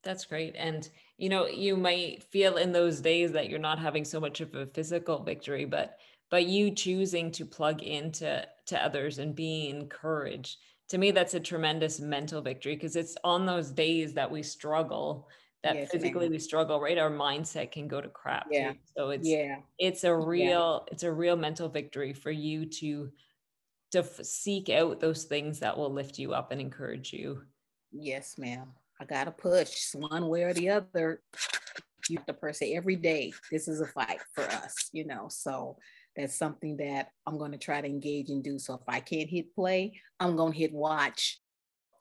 That's 0.04 0.24
great. 0.26 0.54
And, 0.56 0.88
you 1.18 1.28
know, 1.28 1.46
you 1.46 1.76
might 1.76 2.24
feel 2.24 2.56
in 2.56 2.72
those 2.72 3.00
days 3.00 3.32
that 3.32 3.48
you're 3.48 3.58
not 3.58 3.78
having 3.78 4.04
so 4.04 4.20
much 4.20 4.40
of 4.40 4.54
a 4.54 4.66
physical 4.66 5.22
victory, 5.22 5.64
but 5.64 5.98
but 6.34 6.46
you 6.46 6.72
choosing 6.72 7.30
to 7.30 7.46
plug 7.46 7.80
into 7.84 8.44
to 8.66 8.84
others 8.84 9.20
and 9.20 9.36
being 9.36 9.70
encouraged 9.70 10.56
to 10.88 10.98
me 10.98 11.12
that's 11.12 11.34
a 11.34 11.38
tremendous 11.38 12.00
mental 12.00 12.42
victory 12.42 12.74
because 12.74 12.96
it's 12.96 13.16
on 13.22 13.46
those 13.46 13.70
days 13.70 14.14
that 14.14 14.28
we 14.28 14.42
struggle 14.42 15.28
that 15.62 15.76
yes, 15.76 15.92
physically 15.92 16.28
we 16.28 16.40
struggle 16.40 16.80
right 16.80 16.98
our 16.98 17.08
mindset 17.08 17.70
can 17.70 17.86
go 17.86 18.00
to 18.00 18.08
crap 18.08 18.48
yeah 18.50 18.72
too. 18.72 18.78
so 18.96 19.10
it's 19.10 19.28
yeah 19.28 19.58
it's 19.78 20.02
a 20.02 20.12
real 20.12 20.82
yeah. 20.84 20.92
it's 20.92 21.04
a 21.04 21.12
real 21.12 21.36
mental 21.36 21.68
victory 21.68 22.12
for 22.12 22.32
you 22.32 22.66
to 22.66 23.12
to 23.92 24.00
f- 24.00 24.24
seek 24.24 24.70
out 24.70 24.98
those 24.98 25.22
things 25.22 25.60
that 25.60 25.78
will 25.78 25.92
lift 25.92 26.18
you 26.18 26.34
up 26.34 26.50
and 26.50 26.60
encourage 26.60 27.12
you. 27.12 27.42
Yes, 27.92 28.34
ma'am. 28.38 28.72
I 29.00 29.04
gotta 29.04 29.30
push 29.30 29.94
one 29.94 30.26
way 30.26 30.42
or 30.42 30.52
the 30.52 30.68
other. 30.70 31.22
You 32.08 32.18
have 32.18 32.26
to 32.26 32.34
push 32.34 32.60
it 32.60 32.74
every 32.74 32.96
day. 32.96 33.32
This 33.52 33.68
is 33.68 33.80
a 33.80 33.86
fight 33.86 34.18
for 34.34 34.42
us, 34.42 34.90
you 34.92 35.06
know. 35.06 35.28
So 35.30 35.76
that's 36.16 36.36
something 36.36 36.76
that 36.78 37.08
I'm 37.26 37.38
going 37.38 37.52
to 37.52 37.58
try 37.58 37.80
to 37.80 37.88
engage 37.88 38.30
and 38.30 38.42
do. 38.42 38.58
So 38.58 38.74
if 38.74 38.82
I 38.88 39.00
can't 39.00 39.28
hit 39.28 39.54
play, 39.54 40.00
I'm 40.20 40.36
going 40.36 40.52
to 40.52 40.58
hit 40.58 40.72
watch. 40.72 41.40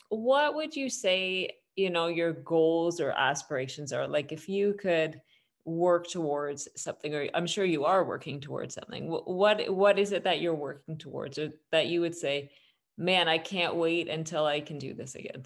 What 0.10 0.56
would 0.56 0.76
you 0.76 0.90
say, 0.90 1.50
you 1.76 1.90
know, 1.90 2.08
your 2.08 2.34
goals 2.34 3.00
or 3.00 3.12
aspirations 3.12 3.92
are? 3.92 4.08
Like 4.08 4.32
if 4.32 4.48
you 4.48 4.74
could 4.74 5.20
work 5.66 6.08
towards 6.08 6.68
something 6.76 7.16
or 7.16 7.30
i'm 7.34 7.48
sure 7.48 7.64
you 7.64 7.86
are 7.86 8.04
working 8.04 8.42
towards 8.42 8.76
something 8.76 9.08
what 9.08 9.74
what 9.74 9.98
is 9.98 10.12
it 10.12 10.26
that 10.26 10.42
you're 10.42 10.54
working 10.54 10.98
towards 10.98 11.40
or 11.40 11.50
that 11.72 11.88
you 11.88 12.02
would 12.02 12.14
say 12.14 12.52
man 12.98 13.30
i 13.30 13.38
can't 13.38 13.76
wait 13.76 14.10
until 14.10 14.46
i 14.46 14.60
can 14.60 14.78
do 14.78 14.94
this 14.94 15.16
again 15.16 15.46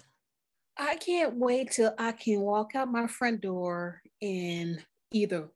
i 0.76 0.96
can't 0.96 1.36
wait 1.36 1.70
till 1.70 1.94
i 1.98 2.10
can 2.10 2.40
walk 2.40 2.74
out 2.74 2.90
my 2.90 3.06
front 3.06 3.40
door 3.40 4.02
and 4.20 4.84
either 5.12 5.48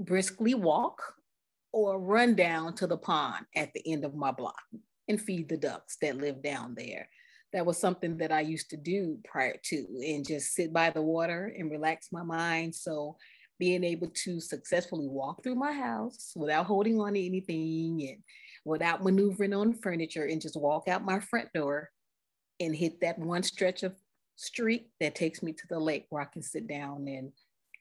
briskly 0.00 0.54
walk 0.54 1.14
or 1.72 1.98
run 1.98 2.34
down 2.34 2.74
to 2.74 2.86
the 2.86 2.96
pond 2.96 3.46
at 3.56 3.72
the 3.72 3.82
end 3.90 4.04
of 4.04 4.14
my 4.14 4.30
block 4.30 4.62
and 5.08 5.20
feed 5.20 5.48
the 5.48 5.56
ducks 5.56 5.96
that 6.02 6.18
live 6.18 6.42
down 6.42 6.74
there. 6.76 7.08
That 7.52 7.66
was 7.66 7.78
something 7.78 8.16
that 8.18 8.32
i 8.32 8.40
used 8.40 8.70
to 8.70 8.76
do 8.76 9.18
prior 9.24 9.56
to 9.64 9.86
and 10.06 10.26
just 10.26 10.54
sit 10.54 10.72
by 10.72 10.90
the 10.90 11.02
water 11.02 11.54
and 11.58 11.70
relax 11.70 12.08
my 12.10 12.22
mind. 12.22 12.74
So 12.74 13.16
being 13.58 13.84
able 13.84 14.08
to 14.08 14.40
successfully 14.40 15.06
walk 15.06 15.42
through 15.42 15.54
my 15.54 15.72
house 15.72 16.32
without 16.34 16.66
holding 16.66 17.00
on 17.00 17.14
to 17.14 17.24
anything 17.24 18.08
and 18.08 18.22
without 18.64 19.04
maneuvering 19.04 19.52
on 19.52 19.74
furniture 19.74 20.24
and 20.24 20.40
just 20.40 20.56
walk 20.56 20.88
out 20.88 21.04
my 21.04 21.20
front 21.20 21.52
door 21.52 21.90
and 22.60 22.74
hit 22.74 23.00
that 23.00 23.18
one 23.18 23.42
stretch 23.42 23.82
of 23.82 23.94
street 24.36 24.88
that 25.00 25.14
takes 25.14 25.42
me 25.42 25.52
to 25.52 25.66
the 25.68 25.78
lake 25.78 26.06
where 26.08 26.22
I 26.22 26.26
can 26.26 26.42
sit 26.42 26.66
down 26.66 27.06
and 27.06 27.32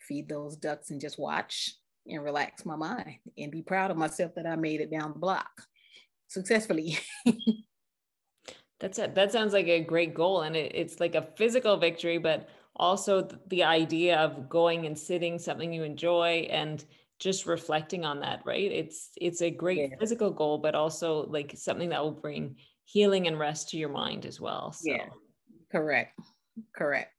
feed 0.07 0.27
those 0.27 0.55
ducks 0.55 0.91
and 0.91 0.99
just 0.99 1.19
watch 1.19 1.75
and 2.11 2.23
relax 2.23 2.65
my 2.65 2.75
mind 2.75 3.17
and 3.37 3.51
be 3.51 3.61
proud 3.61 3.91
of 3.91 3.97
myself 3.97 4.35
that 4.35 4.45
I 4.45 4.55
made 4.55 4.81
it 4.81 4.91
down 4.91 5.13
the 5.13 5.19
block 5.19 5.49
successfully. 6.27 6.99
That's 8.79 8.97
it. 8.99 9.15
That 9.15 9.31
sounds 9.31 9.53
like 9.53 9.67
a 9.67 9.81
great 9.81 10.13
goal. 10.13 10.41
And 10.41 10.55
it, 10.55 10.71
it's 10.73 10.99
like 10.99 11.15
a 11.15 11.27
physical 11.37 11.77
victory, 11.77 12.17
but 12.17 12.49
also 12.75 13.27
the 13.47 13.63
idea 13.63 14.17
of 14.17 14.49
going 14.49 14.85
and 14.85 14.97
sitting 14.97 15.37
something 15.37 15.73
you 15.73 15.83
enjoy 15.83 16.47
and 16.49 16.85
just 17.19 17.45
reflecting 17.45 18.03
on 18.03 18.19
that 18.19 18.41
right 18.45 18.71
it's 18.71 19.11
it's 19.17 19.41
a 19.41 19.51
great 19.51 19.77
yeah. 19.77 19.95
physical 19.99 20.31
goal 20.31 20.57
but 20.57 20.73
also 20.73 21.27
like 21.27 21.53
something 21.55 21.89
that 21.89 22.01
will 22.01 22.09
bring 22.09 22.55
healing 22.85 23.27
and 23.27 23.37
rest 23.37 23.69
to 23.69 23.77
your 23.77 23.89
mind 23.89 24.25
as 24.25 24.41
well 24.41 24.71
so. 24.71 24.89
yeah 24.89 25.05
correct 25.71 26.19
correct 26.75 27.13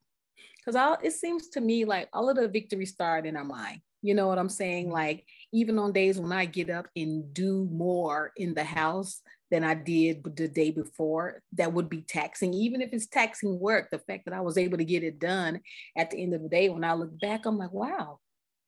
because 0.59 0.75
all 0.75 0.99
it 1.03 1.13
seems 1.13 1.49
to 1.49 1.61
me 1.61 1.85
like 1.85 2.09
all 2.13 2.29
of 2.29 2.35
the 2.35 2.49
victories 2.49 2.91
start 2.91 3.27
in 3.27 3.37
our 3.37 3.45
mind 3.45 3.81
you 4.03 4.15
know 4.15 4.27
what 4.27 4.39
i'm 4.39 4.49
saying 4.49 4.87
mm-hmm. 4.87 4.95
like 4.95 5.25
even 5.53 5.79
on 5.79 5.93
days 5.93 6.19
when 6.19 6.33
i 6.33 6.45
get 6.45 6.71
up 6.71 6.87
and 6.97 7.33
do 7.33 7.69
more 7.71 8.33
in 8.37 8.55
the 8.55 8.65
house 8.65 9.23
than 9.53 9.63
I 9.63 9.75
did 9.75 10.25
the 10.35 10.49
day 10.49 10.71
before. 10.71 11.43
That 11.53 11.75
would 11.75 11.91
be 11.91 12.01
taxing, 12.01 12.55
even 12.55 12.81
if 12.81 12.93
it's 12.93 13.07
taxing 13.07 13.61
work. 13.61 13.91
The 13.91 13.99
fact 13.99 14.25
that 14.25 14.35
I 14.35 14.41
was 14.41 14.57
able 14.57 14.79
to 14.79 14.85
get 14.85 15.05
it 15.05 15.21
done 15.21 15.61
at 15.97 16.11
the 16.11 16.21
end 16.21 16.35
of 16.35 16.43
the 16.43 16.49
day, 16.49 16.71
when 16.71 16.83
I 16.83 16.95
look 16.95 17.21
back, 17.21 17.45
I'm 17.45 17.59
like, 17.59 17.71
wow, 17.71 18.19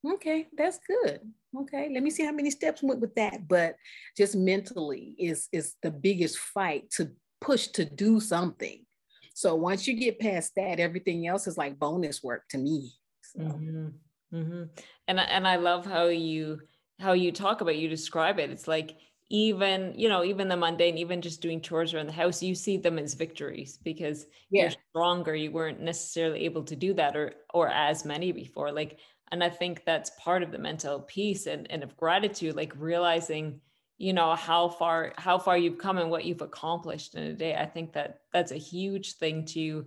okay, 0.07 0.47
that's 0.57 0.79
good. 0.87 1.21
Okay, 1.57 1.91
let 1.93 2.03
me 2.03 2.11
see 2.11 2.25
how 2.25 2.33
many 2.33 2.51
steps 2.51 2.83
went 2.83 3.01
with 3.01 3.15
that. 3.15 3.49
But 3.49 3.77
just 4.17 4.37
mentally 4.37 5.17
is 5.19 5.49
is 5.53 5.75
the 5.83 5.91
biggest 5.91 6.39
fight 6.39 6.91
to 6.97 7.11
push 7.41 7.69
to 7.69 7.87
do 7.87 8.21
something. 8.21 8.85
So 9.33 9.55
once 9.55 9.89
you 9.89 9.95
get 9.95 10.21
past 10.21 10.53
that, 10.57 10.81
everything 10.81 11.27
else 11.27 11.47
is 11.47 11.57
like 11.57 11.79
bonus 11.79 12.23
work 12.23 12.43
to 12.51 12.59
me. 12.59 12.93
So. 13.23 13.41
Mm-hmm. 13.41 13.89
Mm-hmm. 14.35 14.65
And 15.09 15.21
and 15.21 15.47
I 15.47 15.57
love 15.57 15.87
how 15.87 16.07
you 16.07 16.61
how 16.99 17.13
you 17.13 17.33
talk 17.33 17.61
about 17.61 17.77
you 17.77 17.89
describe 17.89 18.39
it. 18.39 18.51
It's 18.51 18.69
like 18.69 18.97
even 19.31 19.95
you 19.97 20.09
know 20.09 20.23
even 20.23 20.49
the 20.49 20.57
mundane 20.57 20.99
even 20.99 21.23
just 21.23 21.41
doing 21.41 21.61
chores 21.61 21.95
around 21.95 22.07
the 22.07 22.13
house 22.13 22.43
you 22.43 22.55
see 22.55 22.77
them 22.77 22.99
as 22.99 23.15
victories 23.15 23.79
because 23.83 24.27
yeah. 24.51 24.63
you're 24.63 24.73
stronger 24.91 25.35
you 25.35 25.51
weren't 25.51 25.81
necessarily 25.81 26.45
able 26.45 26.63
to 26.63 26.77
do 26.77 26.93
that 26.93 27.17
or 27.17 27.33
or 27.55 27.69
as 27.69 28.05
many 28.05 28.33
before 28.33 28.71
like 28.71 28.99
and 29.33 29.43
i 29.43 29.49
think 29.49 29.83
that's 29.85 30.11
part 30.19 30.43
of 30.43 30.53
the 30.53 30.59
mental 30.59 31.01
peace 31.01 31.47
and, 31.47 31.71
and 31.71 31.83
of 31.83 31.97
gratitude 31.97 32.55
like 32.55 32.73
realizing 32.77 33.61
you 33.97 34.13
know 34.13 34.35
how 34.35 34.69
far 34.69 35.15
how 35.17 35.39
far 35.39 35.57
you've 35.57 35.79
come 35.79 35.97
and 35.97 36.11
what 36.11 36.25
you've 36.25 36.43
accomplished 36.43 37.15
in 37.15 37.23
a 37.23 37.33
day 37.33 37.57
i 37.57 37.65
think 37.65 37.95
that 37.95 38.19
that's 38.33 38.53
a 38.53 38.57
huge 38.57 39.15
thing 39.15 39.45
to 39.45 39.87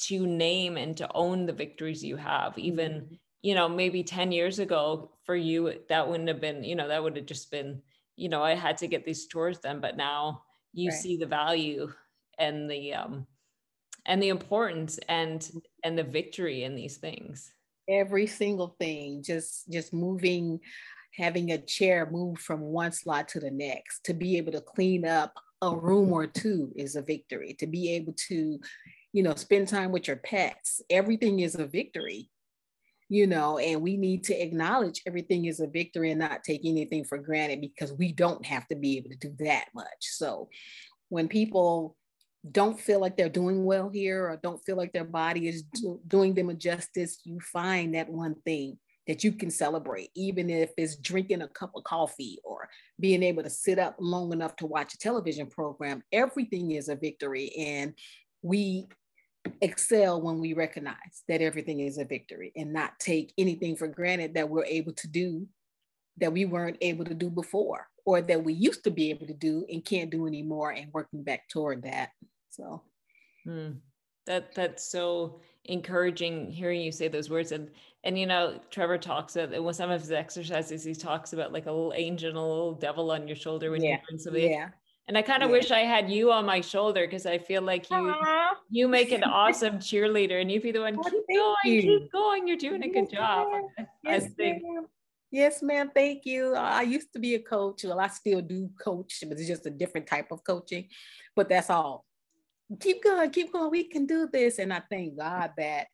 to 0.00 0.26
name 0.26 0.76
and 0.76 0.96
to 0.96 1.08
own 1.14 1.46
the 1.46 1.52
victories 1.52 2.02
you 2.02 2.16
have 2.16 2.58
even 2.58 2.92
mm-hmm. 2.92 3.14
You 3.42 3.54
know 3.54 3.68
maybe 3.68 4.02
10 4.02 4.32
years 4.32 4.58
ago 4.58 5.10
for 5.24 5.36
you 5.36 5.74
that 5.88 6.08
wouldn't 6.08 6.28
have 6.28 6.40
been 6.40 6.64
you 6.64 6.76
know 6.76 6.88
that 6.88 7.02
would 7.02 7.16
have 7.16 7.26
just 7.26 7.50
been 7.50 7.82
you 8.16 8.28
know, 8.28 8.42
I 8.42 8.54
had 8.54 8.76
to 8.78 8.86
get 8.86 9.04
these 9.04 9.26
tours 9.26 9.58
done, 9.58 9.80
but 9.80 9.96
now 9.96 10.42
you 10.72 10.90
right. 10.90 10.98
see 10.98 11.16
the 11.16 11.26
value 11.26 11.92
and 12.38 12.70
the 12.70 12.94
um 12.94 13.26
and 14.06 14.22
the 14.22 14.28
importance 14.28 14.98
and 15.08 15.48
and 15.84 15.98
the 15.98 16.04
victory 16.04 16.64
in 16.64 16.74
these 16.74 16.98
things. 16.98 17.52
Every 17.88 18.26
single 18.26 18.76
thing, 18.78 19.22
just 19.22 19.70
just 19.70 19.92
moving, 19.92 20.60
having 21.16 21.52
a 21.52 21.58
chair 21.58 22.08
move 22.10 22.38
from 22.38 22.60
one 22.60 22.92
slot 22.92 23.28
to 23.28 23.40
the 23.40 23.50
next, 23.50 24.04
to 24.04 24.14
be 24.14 24.36
able 24.36 24.52
to 24.52 24.60
clean 24.60 25.06
up 25.06 25.34
a 25.62 25.74
room 25.74 26.12
or 26.12 26.26
two 26.26 26.72
is 26.76 26.96
a 26.96 27.02
victory. 27.02 27.54
To 27.60 27.66
be 27.66 27.92
able 27.92 28.14
to, 28.28 28.58
you 29.12 29.22
know, 29.22 29.34
spend 29.34 29.68
time 29.68 29.92
with 29.92 30.06
your 30.06 30.16
pets, 30.16 30.82
everything 30.90 31.40
is 31.40 31.54
a 31.54 31.66
victory 31.66 32.30
you 33.12 33.26
know, 33.26 33.58
and 33.58 33.82
we 33.82 33.98
need 33.98 34.24
to 34.24 34.42
acknowledge 34.42 35.02
everything 35.06 35.44
is 35.44 35.60
a 35.60 35.66
victory 35.66 36.10
and 36.12 36.18
not 36.18 36.42
take 36.42 36.62
anything 36.64 37.04
for 37.04 37.18
granted 37.18 37.60
because 37.60 37.92
we 37.92 38.10
don't 38.10 38.46
have 38.46 38.66
to 38.68 38.74
be 38.74 38.96
able 38.96 39.10
to 39.10 39.16
do 39.16 39.34
that 39.40 39.66
much. 39.74 39.86
So 40.00 40.48
when 41.10 41.28
people 41.28 41.94
don't 42.50 42.80
feel 42.80 43.02
like 43.02 43.18
they're 43.18 43.28
doing 43.28 43.66
well 43.66 43.90
here 43.90 44.30
or 44.30 44.40
don't 44.42 44.64
feel 44.64 44.78
like 44.78 44.94
their 44.94 45.04
body 45.04 45.46
is 45.46 45.62
do- 45.62 46.00
doing 46.08 46.32
them 46.32 46.48
a 46.48 46.54
justice, 46.54 47.20
you 47.24 47.38
find 47.40 47.94
that 47.94 48.08
one 48.08 48.34
thing 48.46 48.78
that 49.06 49.22
you 49.22 49.32
can 49.32 49.50
celebrate, 49.50 50.08
even 50.14 50.48
if 50.48 50.70
it's 50.78 50.96
drinking 50.96 51.42
a 51.42 51.48
cup 51.48 51.72
of 51.76 51.84
coffee 51.84 52.38
or 52.44 52.66
being 52.98 53.22
able 53.22 53.42
to 53.42 53.50
sit 53.50 53.78
up 53.78 53.94
long 54.00 54.32
enough 54.32 54.56
to 54.56 54.66
watch 54.66 54.94
a 54.94 54.98
television 54.98 55.48
program. 55.48 56.02
Everything 56.12 56.70
is 56.70 56.88
a 56.88 56.96
victory. 56.96 57.52
And 57.58 57.92
we 58.40 58.86
excel 59.60 60.20
when 60.20 60.38
we 60.38 60.54
recognize 60.54 61.22
that 61.28 61.40
everything 61.40 61.80
is 61.80 61.98
a 61.98 62.04
victory 62.04 62.52
and 62.56 62.72
not 62.72 62.98
take 63.00 63.32
anything 63.38 63.76
for 63.76 63.88
granted 63.88 64.34
that 64.34 64.48
we're 64.48 64.64
able 64.64 64.92
to 64.92 65.08
do 65.08 65.46
that 66.18 66.32
we 66.32 66.44
weren't 66.44 66.76
able 66.80 67.04
to 67.04 67.14
do 67.14 67.30
before 67.30 67.88
or 68.04 68.20
that 68.20 68.42
we 68.42 68.52
used 68.52 68.84
to 68.84 68.90
be 68.90 69.10
able 69.10 69.26
to 69.26 69.34
do 69.34 69.64
and 69.70 69.84
can't 69.84 70.10
do 70.10 70.26
anymore 70.26 70.72
and 70.72 70.92
working 70.92 71.22
back 71.22 71.48
toward 71.48 71.82
that. 71.82 72.10
So 72.50 72.82
mm, 73.46 73.76
that 74.26 74.54
that's 74.54 74.90
so 74.90 75.40
encouraging 75.64 76.50
hearing 76.50 76.80
you 76.80 76.92
say 76.92 77.08
those 77.08 77.30
words. 77.30 77.52
And 77.52 77.70
and 78.04 78.18
you 78.18 78.26
know 78.26 78.60
trevor 78.70 78.98
talks 78.98 79.36
about 79.36 79.62
with 79.62 79.76
some 79.76 79.90
of 79.90 80.00
his 80.00 80.10
exercises 80.10 80.82
he 80.82 80.94
talks 80.94 81.32
about 81.32 81.52
like 81.52 81.66
a 81.66 81.70
little 81.70 81.92
angel 81.94 82.30
and 82.30 82.38
a 82.38 82.40
little 82.40 82.74
devil 82.74 83.10
on 83.12 83.28
your 83.28 83.36
shoulder 83.36 83.70
when 83.70 83.82
yeah. 83.82 83.90
you're 83.90 84.00
doing 84.10 84.18
something 84.18 84.50
yeah 84.50 84.68
and 85.08 85.18
I 85.18 85.22
kind 85.22 85.42
of 85.42 85.50
yeah. 85.50 85.56
wish 85.56 85.70
I 85.70 85.80
had 85.80 86.10
you 86.10 86.30
on 86.30 86.46
my 86.46 86.60
shoulder 86.60 87.06
because 87.06 87.26
I 87.26 87.38
feel 87.38 87.62
like 87.62 87.90
you 87.90 87.96
Aww. 87.96 88.50
you 88.70 88.86
make 88.86 89.10
an 89.10 89.24
awesome 89.24 89.78
cheerleader 89.78 90.40
and 90.40 90.50
you'd 90.50 90.62
be 90.62 90.70
the 90.70 90.80
one 90.80 90.94
keep 91.02 91.12
going, 91.28 91.56
you. 91.64 91.82
keep 91.82 92.12
going. 92.12 92.46
You're 92.46 92.56
doing 92.56 92.84
a 92.84 92.88
good 92.88 93.08
yes, 93.10 93.12
job. 93.12 93.48
Yes, 94.04 94.28
ma'am. 94.38 94.86
yes, 95.30 95.62
ma'am. 95.62 95.90
Thank 95.94 96.24
you. 96.24 96.54
I 96.54 96.82
used 96.82 97.12
to 97.14 97.18
be 97.18 97.34
a 97.34 97.40
coach. 97.40 97.84
Well, 97.84 97.98
I 97.98 98.08
still 98.08 98.40
do 98.40 98.70
coach, 98.80 99.24
but 99.28 99.38
it's 99.38 99.48
just 99.48 99.66
a 99.66 99.70
different 99.70 100.06
type 100.06 100.30
of 100.30 100.44
coaching. 100.44 100.88
But 101.34 101.48
that's 101.48 101.70
all. 101.70 102.04
Keep 102.80 103.02
going, 103.02 103.30
keep 103.30 103.52
going. 103.52 103.70
We 103.70 103.84
can 103.84 104.06
do 104.06 104.28
this. 104.32 104.58
And 104.58 104.72
I 104.72 104.82
thank 104.88 105.18
God 105.18 105.50
that 105.58 105.88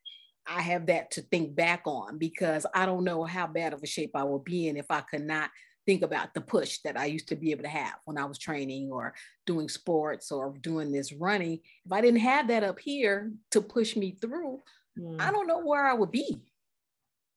I 0.47 0.61
have 0.61 0.85
that 0.85 1.11
to 1.11 1.21
think 1.21 1.55
back 1.55 1.81
on 1.85 2.17
because 2.17 2.65
I 2.73 2.85
don't 2.85 3.03
know 3.03 3.23
how 3.23 3.47
bad 3.47 3.73
of 3.73 3.83
a 3.83 3.87
shape 3.87 4.11
I 4.15 4.23
would 4.23 4.43
be 4.43 4.67
in 4.67 4.77
if 4.77 4.89
I 4.89 5.01
could 5.01 5.25
not 5.25 5.49
think 5.89 6.03
about 6.03 6.35
the 6.35 6.41
push 6.41 6.77
that 6.83 6.95
I 6.95 7.05
used 7.05 7.29
to 7.29 7.35
be 7.35 7.49
able 7.49 7.63
to 7.63 7.69
have 7.69 7.95
when 8.05 8.19
I 8.19 8.25
was 8.25 8.37
training 8.37 8.91
or 8.91 9.15
doing 9.47 9.67
sports 9.67 10.31
or 10.31 10.53
doing 10.61 10.91
this 10.91 11.11
running. 11.11 11.61
If 11.83 11.91
I 11.91 11.99
didn't 11.99 12.19
have 12.19 12.47
that 12.49 12.63
up 12.63 12.79
here 12.79 13.31
to 13.49 13.59
push 13.59 13.95
me 13.95 14.15
through, 14.21 14.59
mm. 14.99 15.19
I 15.19 15.31
don't 15.31 15.47
know 15.47 15.65
where 15.65 15.87
I 15.87 15.95
would 15.95 16.11
be. 16.11 16.43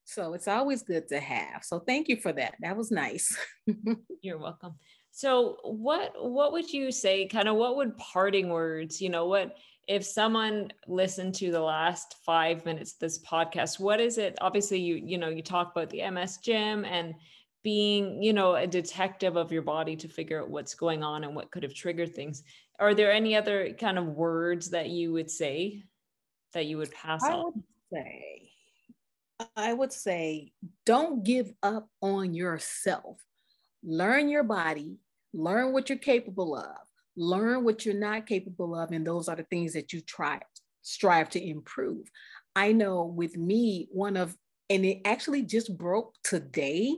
So 0.04 0.34
it's 0.34 0.48
always 0.48 0.82
good 0.82 1.08
to 1.08 1.18
have. 1.18 1.64
So 1.64 1.78
thank 1.78 2.10
you 2.10 2.16
for 2.16 2.30
that. 2.34 2.56
That 2.60 2.76
was 2.76 2.90
nice. 2.90 3.34
You're 4.20 4.36
welcome. 4.36 4.74
So 5.12 5.56
what 5.62 6.12
what 6.18 6.52
would 6.52 6.70
you 6.70 6.92
say 6.92 7.26
kind 7.28 7.48
of 7.48 7.56
what 7.56 7.76
would 7.76 7.96
parting 7.96 8.50
words, 8.50 9.00
you 9.00 9.08
know, 9.08 9.28
what 9.28 9.56
if 9.88 10.04
someone 10.04 10.70
listened 10.86 11.34
to 11.36 11.50
the 11.50 11.60
last 11.60 12.16
5 12.26 12.66
minutes 12.66 12.92
of 12.92 12.98
this 12.98 13.18
podcast, 13.22 13.80
what 13.80 13.98
is 13.98 14.18
it? 14.18 14.36
Obviously 14.42 14.78
you 14.78 14.96
you 14.96 15.16
know, 15.16 15.30
you 15.30 15.42
talk 15.42 15.72
about 15.74 15.88
the 15.88 16.10
MS 16.10 16.36
gym 16.44 16.84
and 16.84 17.14
being 17.62 18.22
you 18.22 18.32
know 18.32 18.54
a 18.54 18.66
detective 18.66 19.36
of 19.36 19.52
your 19.52 19.62
body 19.62 19.96
to 19.96 20.08
figure 20.08 20.40
out 20.40 20.50
what's 20.50 20.74
going 20.74 21.02
on 21.02 21.24
and 21.24 21.34
what 21.34 21.50
could 21.50 21.62
have 21.62 21.74
triggered 21.74 22.14
things. 22.14 22.42
Are 22.78 22.94
there 22.94 23.12
any 23.12 23.36
other 23.36 23.72
kind 23.78 23.98
of 23.98 24.06
words 24.06 24.70
that 24.70 24.90
you 24.90 25.12
would 25.12 25.30
say 25.30 25.84
that 26.54 26.66
you 26.66 26.78
would 26.78 26.92
pass 26.92 27.22
on? 27.24 27.30
I 27.30 27.34
on? 27.34 27.44
would 27.54 27.64
say 27.92 28.38
i 29.56 29.72
would 29.72 29.92
say 29.92 30.52
don't 30.86 31.24
give 31.24 31.52
up 31.62 31.88
on 32.00 32.34
yourself. 32.34 33.20
Learn 33.84 34.28
your 34.28 34.44
body 34.44 34.98
learn 35.32 35.72
what 35.72 35.88
you're 35.88 35.98
capable 35.98 36.56
of 36.56 36.76
learn 37.16 37.64
what 37.64 37.84
you're 37.84 37.94
not 37.94 38.26
capable 38.26 38.74
of 38.74 38.90
and 38.92 39.06
those 39.06 39.28
are 39.28 39.36
the 39.36 39.42
things 39.44 39.72
that 39.72 39.92
you 39.92 40.00
try 40.00 40.40
strive 40.82 41.30
to 41.30 41.42
improve. 41.42 42.10
I 42.54 42.72
know 42.72 43.04
with 43.04 43.36
me 43.36 43.88
one 43.90 44.16
of 44.16 44.36
and 44.68 44.84
it 44.84 45.00
actually 45.04 45.42
just 45.42 45.76
broke 45.76 46.14
today 46.22 46.96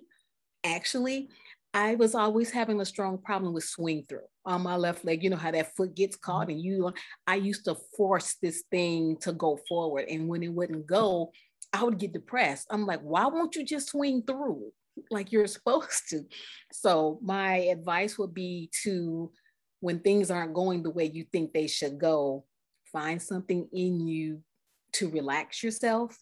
actually 0.64 1.28
I 1.74 1.96
was 1.96 2.14
always 2.14 2.52
having 2.52 2.80
a 2.80 2.84
strong 2.84 3.18
problem 3.18 3.52
with 3.52 3.64
swing 3.64 4.04
through 4.08 4.28
on 4.46 4.62
my 4.62 4.76
left 4.76 5.04
leg. 5.04 5.24
You 5.24 5.30
know 5.30 5.36
how 5.36 5.50
that 5.50 5.74
foot 5.74 5.96
gets 5.96 6.14
caught, 6.14 6.42
mm-hmm. 6.42 6.50
and 6.52 6.62
you, 6.62 6.94
I 7.26 7.34
used 7.34 7.64
to 7.64 7.76
force 7.96 8.36
this 8.40 8.62
thing 8.70 9.16
to 9.22 9.32
go 9.32 9.58
forward. 9.68 10.06
And 10.08 10.28
when 10.28 10.44
it 10.44 10.52
wouldn't 10.52 10.86
go, 10.86 11.32
I 11.72 11.82
would 11.82 11.98
get 11.98 12.12
depressed. 12.12 12.68
I'm 12.70 12.86
like, 12.86 13.00
why 13.00 13.26
won't 13.26 13.56
you 13.56 13.64
just 13.64 13.88
swing 13.88 14.22
through 14.22 14.70
like 15.10 15.32
you're 15.32 15.46
supposed 15.48 16.08
to? 16.10 16.22
So, 16.72 17.18
my 17.20 17.56
advice 17.56 18.16
would 18.18 18.32
be 18.32 18.70
to, 18.84 19.32
when 19.80 19.98
things 19.98 20.30
aren't 20.30 20.54
going 20.54 20.84
the 20.84 20.90
way 20.90 21.10
you 21.12 21.24
think 21.32 21.52
they 21.52 21.66
should 21.66 21.98
go, 21.98 22.44
find 22.92 23.20
something 23.20 23.68
in 23.72 24.06
you 24.06 24.42
to 24.92 25.10
relax 25.10 25.60
yourself. 25.64 26.16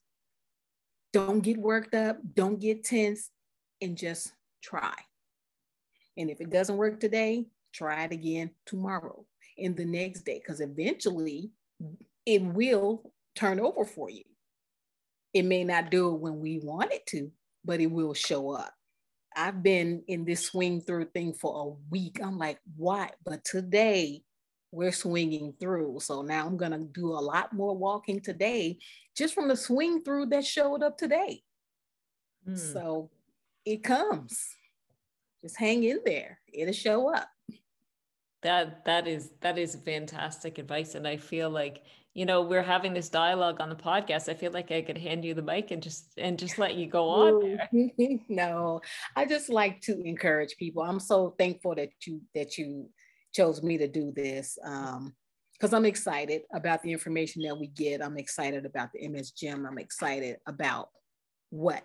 Don't 1.12 1.40
get 1.40 1.58
worked 1.58 1.94
up, 1.94 2.16
don't 2.32 2.58
get 2.58 2.84
tense, 2.84 3.28
and 3.82 3.98
just 3.98 4.32
try. 4.62 4.94
And 6.16 6.30
if 6.30 6.40
it 6.40 6.50
doesn't 6.50 6.76
work 6.76 7.00
today, 7.00 7.46
try 7.72 8.04
it 8.04 8.12
again 8.12 8.50
tomorrow 8.64 9.24
and 9.58 9.76
the 9.76 9.84
next 9.84 10.22
day, 10.22 10.40
because 10.42 10.60
eventually 10.60 11.50
it 12.24 12.42
will 12.42 13.12
turn 13.34 13.60
over 13.60 13.84
for 13.84 14.08
you. 14.08 14.24
It 15.34 15.44
may 15.44 15.64
not 15.64 15.90
do 15.90 16.14
it 16.14 16.20
when 16.20 16.40
we 16.40 16.58
want 16.58 16.92
it 16.92 17.06
to, 17.06 17.30
but 17.64 17.80
it 17.80 17.90
will 17.90 18.14
show 18.14 18.50
up. 18.50 18.72
I've 19.34 19.62
been 19.62 20.02
in 20.08 20.24
this 20.24 20.46
swing 20.46 20.82
through 20.82 21.06
thing 21.06 21.32
for 21.32 21.62
a 21.66 21.90
week. 21.90 22.20
I'm 22.22 22.38
like, 22.38 22.58
why? 22.76 23.10
But 23.24 23.44
today 23.44 24.22
we're 24.70 24.92
swinging 24.92 25.54
through. 25.58 26.00
So 26.00 26.20
now 26.20 26.46
I'm 26.46 26.58
going 26.58 26.72
to 26.72 26.86
do 26.92 27.12
a 27.12 27.20
lot 27.20 27.52
more 27.54 27.74
walking 27.74 28.20
today 28.20 28.78
just 29.16 29.34
from 29.34 29.48
the 29.48 29.56
swing 29.56 30.02
through 30.02 30.26
that 30.26 30.44
showed 30.44 30.82
up 30.82 30.98
today. 30.98 31.42
Mm. 32.46 32.58
So 32.58 33.10
it 33.64 33.82
comes. 33.82 34.48
Just 35.42 35.58
hang 35.58 35.84
in 35.84 36.00
there. 36.04 36.38
It'll 36.52 36.72
show 36.72 37.12
up. 37.12 37.28
That 38.42 38.84
that 38.84 39.06
is 39.06 39.30
that 39.40 39.58
is 39.58 39.76
fantastic 39.84 40.58
advice. 40.58 40.94
And 40.94 41.06
i 41.06 41.16
feel 41.16 41.48
like 41.48 41.82
you 42.14 42.26
know 42.26 42.42
we're 42.42 42.62
having 42.62 42.92
this 42.92 43.08
dialogue 43.08 43.60
on 43.60 43.68
the 43.68 43.76
podcast. 43.76 44.28
I 44.28 44.34
feel 44.34 44.52
like 44.52 44.70
i 44.72 44.82
could 44.82 44.98
hand 44.98 45.24
you 45.24 45.34
the 45.34 45.42
mic 45.42 45.70
and 45.70 45.82
just 45.82 46.12
and 46.18 46.38
just 46.38 46.58
let 46.58 46.74
you 46.74 46.86
go 46.86 47.08
on 47.08 47.58
no 48.28 48.80
i 49.16 49.24
just 49.24 49.48
like 49.48 49.80
to 49.82 50.00
encourage 50.02 50.56
people. 50.56 50.82
I'm 50.82 51.00
so 51.00 51.34
thankful 51.38 51.74
that 51.76 51.90
you 52.06 52.20
that 52.34 52.58
you 52.58 52.88
chose 53.32 53.62
me 53.62 53.78
to 53.78 53.88
do 53.88 54.12
this 54.14 54.58
um 54.64 55.14
because 55.54 55.72
i'm 55.72 55.86
excited 55.86 56.42
about 56.52 56.82
the 56.82 56.92
information 56.92 57.42
that 57.42 57.56
we 57.58 57.68
get. 57.68 58.02
I'm 58.02 58.18
excited 58.18 58.66
about 58.66 58.90
the 58.92 59.06
ms 59.08 59.30
gym 59.30 59.66
i'm 59.66 59.78
excited 59.78 60.36
about 60.46 60.88
what 61.50 61.84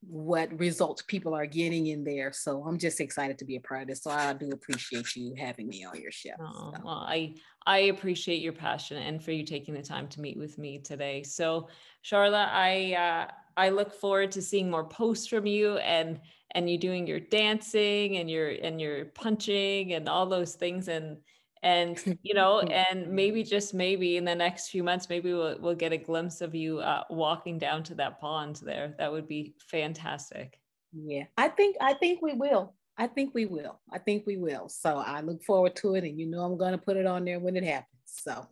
what 0.00 0.56
results 0.58 1.02
people 1.02 1.34
are 1.34 1.46
getting 1.46 1.88
in 1.88 2.04
there. 2.04 2.32
So 2.32 2.62
I'm 2.62 2.78
just 2.78 3.00
excited 3.00 3.38
to 3.38 3.44
be 3.44 3.56
a 3.56 3.60
part 3.60 3.82
of 3.82 3.88
this. 3.88 4.02
So 4.02 4.10
I 4.10 4.32
do 4.32 4.50
appreciate 4.50 5.16
you 5.16 5.34
having 5.36 5.68
me 5.68 5.84
on 5.84 6.00
your 6.00 6.12
show. 6.12 6.30
Oh, 6.40 6.72
so. 6.74 6.80
well, 6.84 7.06
I 7.08 7.34
I 7.66 7.78
appreciate 7.78 8.40
your 8.40 8.52
passion 8.52 8.98
and 8.98 9.22
for 9.22 9.32
you 9.32 9.44
taking 9.44 9.74
the 9.74 9.82
time 9.82 10.08
to 10.08 10.20
meet 10.20 10.38
with 10.38 10.56
me 10.56 10.78
today. 10.78 11.22
So 11.24 11.68
Charlotte, 12.02 12.48
I 12.52 12.94
uh, 12.94 13.32
I 13.56 13.70
look 13.70 13.92
forward 13.92 14.30
to 14.32 14.42
seeing 14.42 14.70
more 14.70 14.84
posts 14.84 15.26
from 15.26 15.46
you 15.46 15.78
and 15.78 16.20
and 16.52 16.70
you 16.70 16.78
doing 16.78 17.06
your 17.06 17.20
dancing 17.20 18.18
and 18.18 18.30
your 18.30 18.50
and 18.50 18.80
your 18.80 19.06
punching 19.06 19.94
and 19.94 20.08
all 20.08 20.26
those 20.26 20.54
things 20.54 20.88
and 20.88 21.18
and 21.62 22.18
you 22.22 22.34
know 22.34 22.60
and 22.70 23.08
maybe 23.08 23.42
just 23.42 23.74
maybe 23.74 24.16
in 24.16 24.24
the 24.24 24.34
next 24.34 24.68
few 24.68 24.82
months 24.82 25.08
maybe 25.08 25.32
we'll, 25.32 25.58
we'll 25.60 25.74
get 25.74 25.92
a 25.92 25.96
glimpse 25.96 26.40
of 26.40 26.54
you 26.54 26.78
uh, 26.78 27.04
walking 27.10 27.58
down 27.58 27.82
to 27.84 27.94
that 27.94 28.20
pond 28.20 28.60
there. 28.62 28.94
That 28.98 29.12
would 29.12 29.26
be 29.26 29.54
fantastic. 29.58 30.60
Yeah 30.92 31.24
i 31.36 31.48
think 31.48 31.76
i 31.80 31.94
think 31.94 32.22
we 32.22 32.34
will. 32.34 32.74
I 33.00 33.06
think 33.06 33.32
we 33.32 33.46
will. 33.46 33.78
I 33.92 33.98
think 33.98 34.26
we 34.26 34.36
will. 34.38 34.68
So 34.68 34.96
i 34.96 35.20
look 35.20 35.42
forward 35.42 35.76
to 35.76 35.94
it 35.94 36.04
and 36.04 36.18
you 36.18 36.26
know 36.26 36.40
i'm 36.40 36.56
going 36.56 36.72
to 36.72 36.78
put 36.78 36.96
it 36.96 37.06
on 37.06 37.24
there 37.24 37.40
when 37.40 37.56
it 37.56 37.64
happens 37.64 37.88
so. 38.04 38.46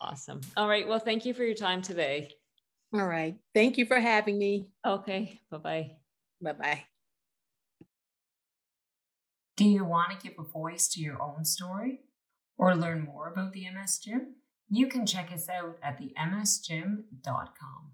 Awesome. 0.00 0.40
All 0.56 0.68
right 0.68 0.86
well 0.86 0.98
thank 0.98 1.26
you 1.26 1.34
for 1.34 1.44
your 1.44 1.54
time 1.54 1.82
today. 1.82 2.30
All 2.92 3.06
right. 3.06 3.36
Thank 3.54 3.78
you 3.78 3.86
for 3.86 4.00
having 4.00 4.38
me. 4.38 4.68
Okay 4.86 5.40
bye-bye. 5.50 5.90
Bye-bye. 6.42 6.84
Do 9.56 9.68
you 9.68 9.84
want 9.84 10.12
to 10.12 10.26
give 10.26 10.38
a 10.38 10.42
voice 10.42 10.88
to 10.88 11.00
your 11.00 11.20
own 11.20 11.44
story 11.44 12.00
or 12.60 12.76
learn 12.76 13.00
more 13.02 13.28
about 13.28 13.54
the 13.54 13.64
MS 13.70 13.98
Gym, 14.04 14.34
you 14.68 14.86
can 14.86 15.06
check 15.06 15.32
us 15.32 15.48
out 15.48 15.78
at 15.82 15.98
themsgym.com. 15.98 17.92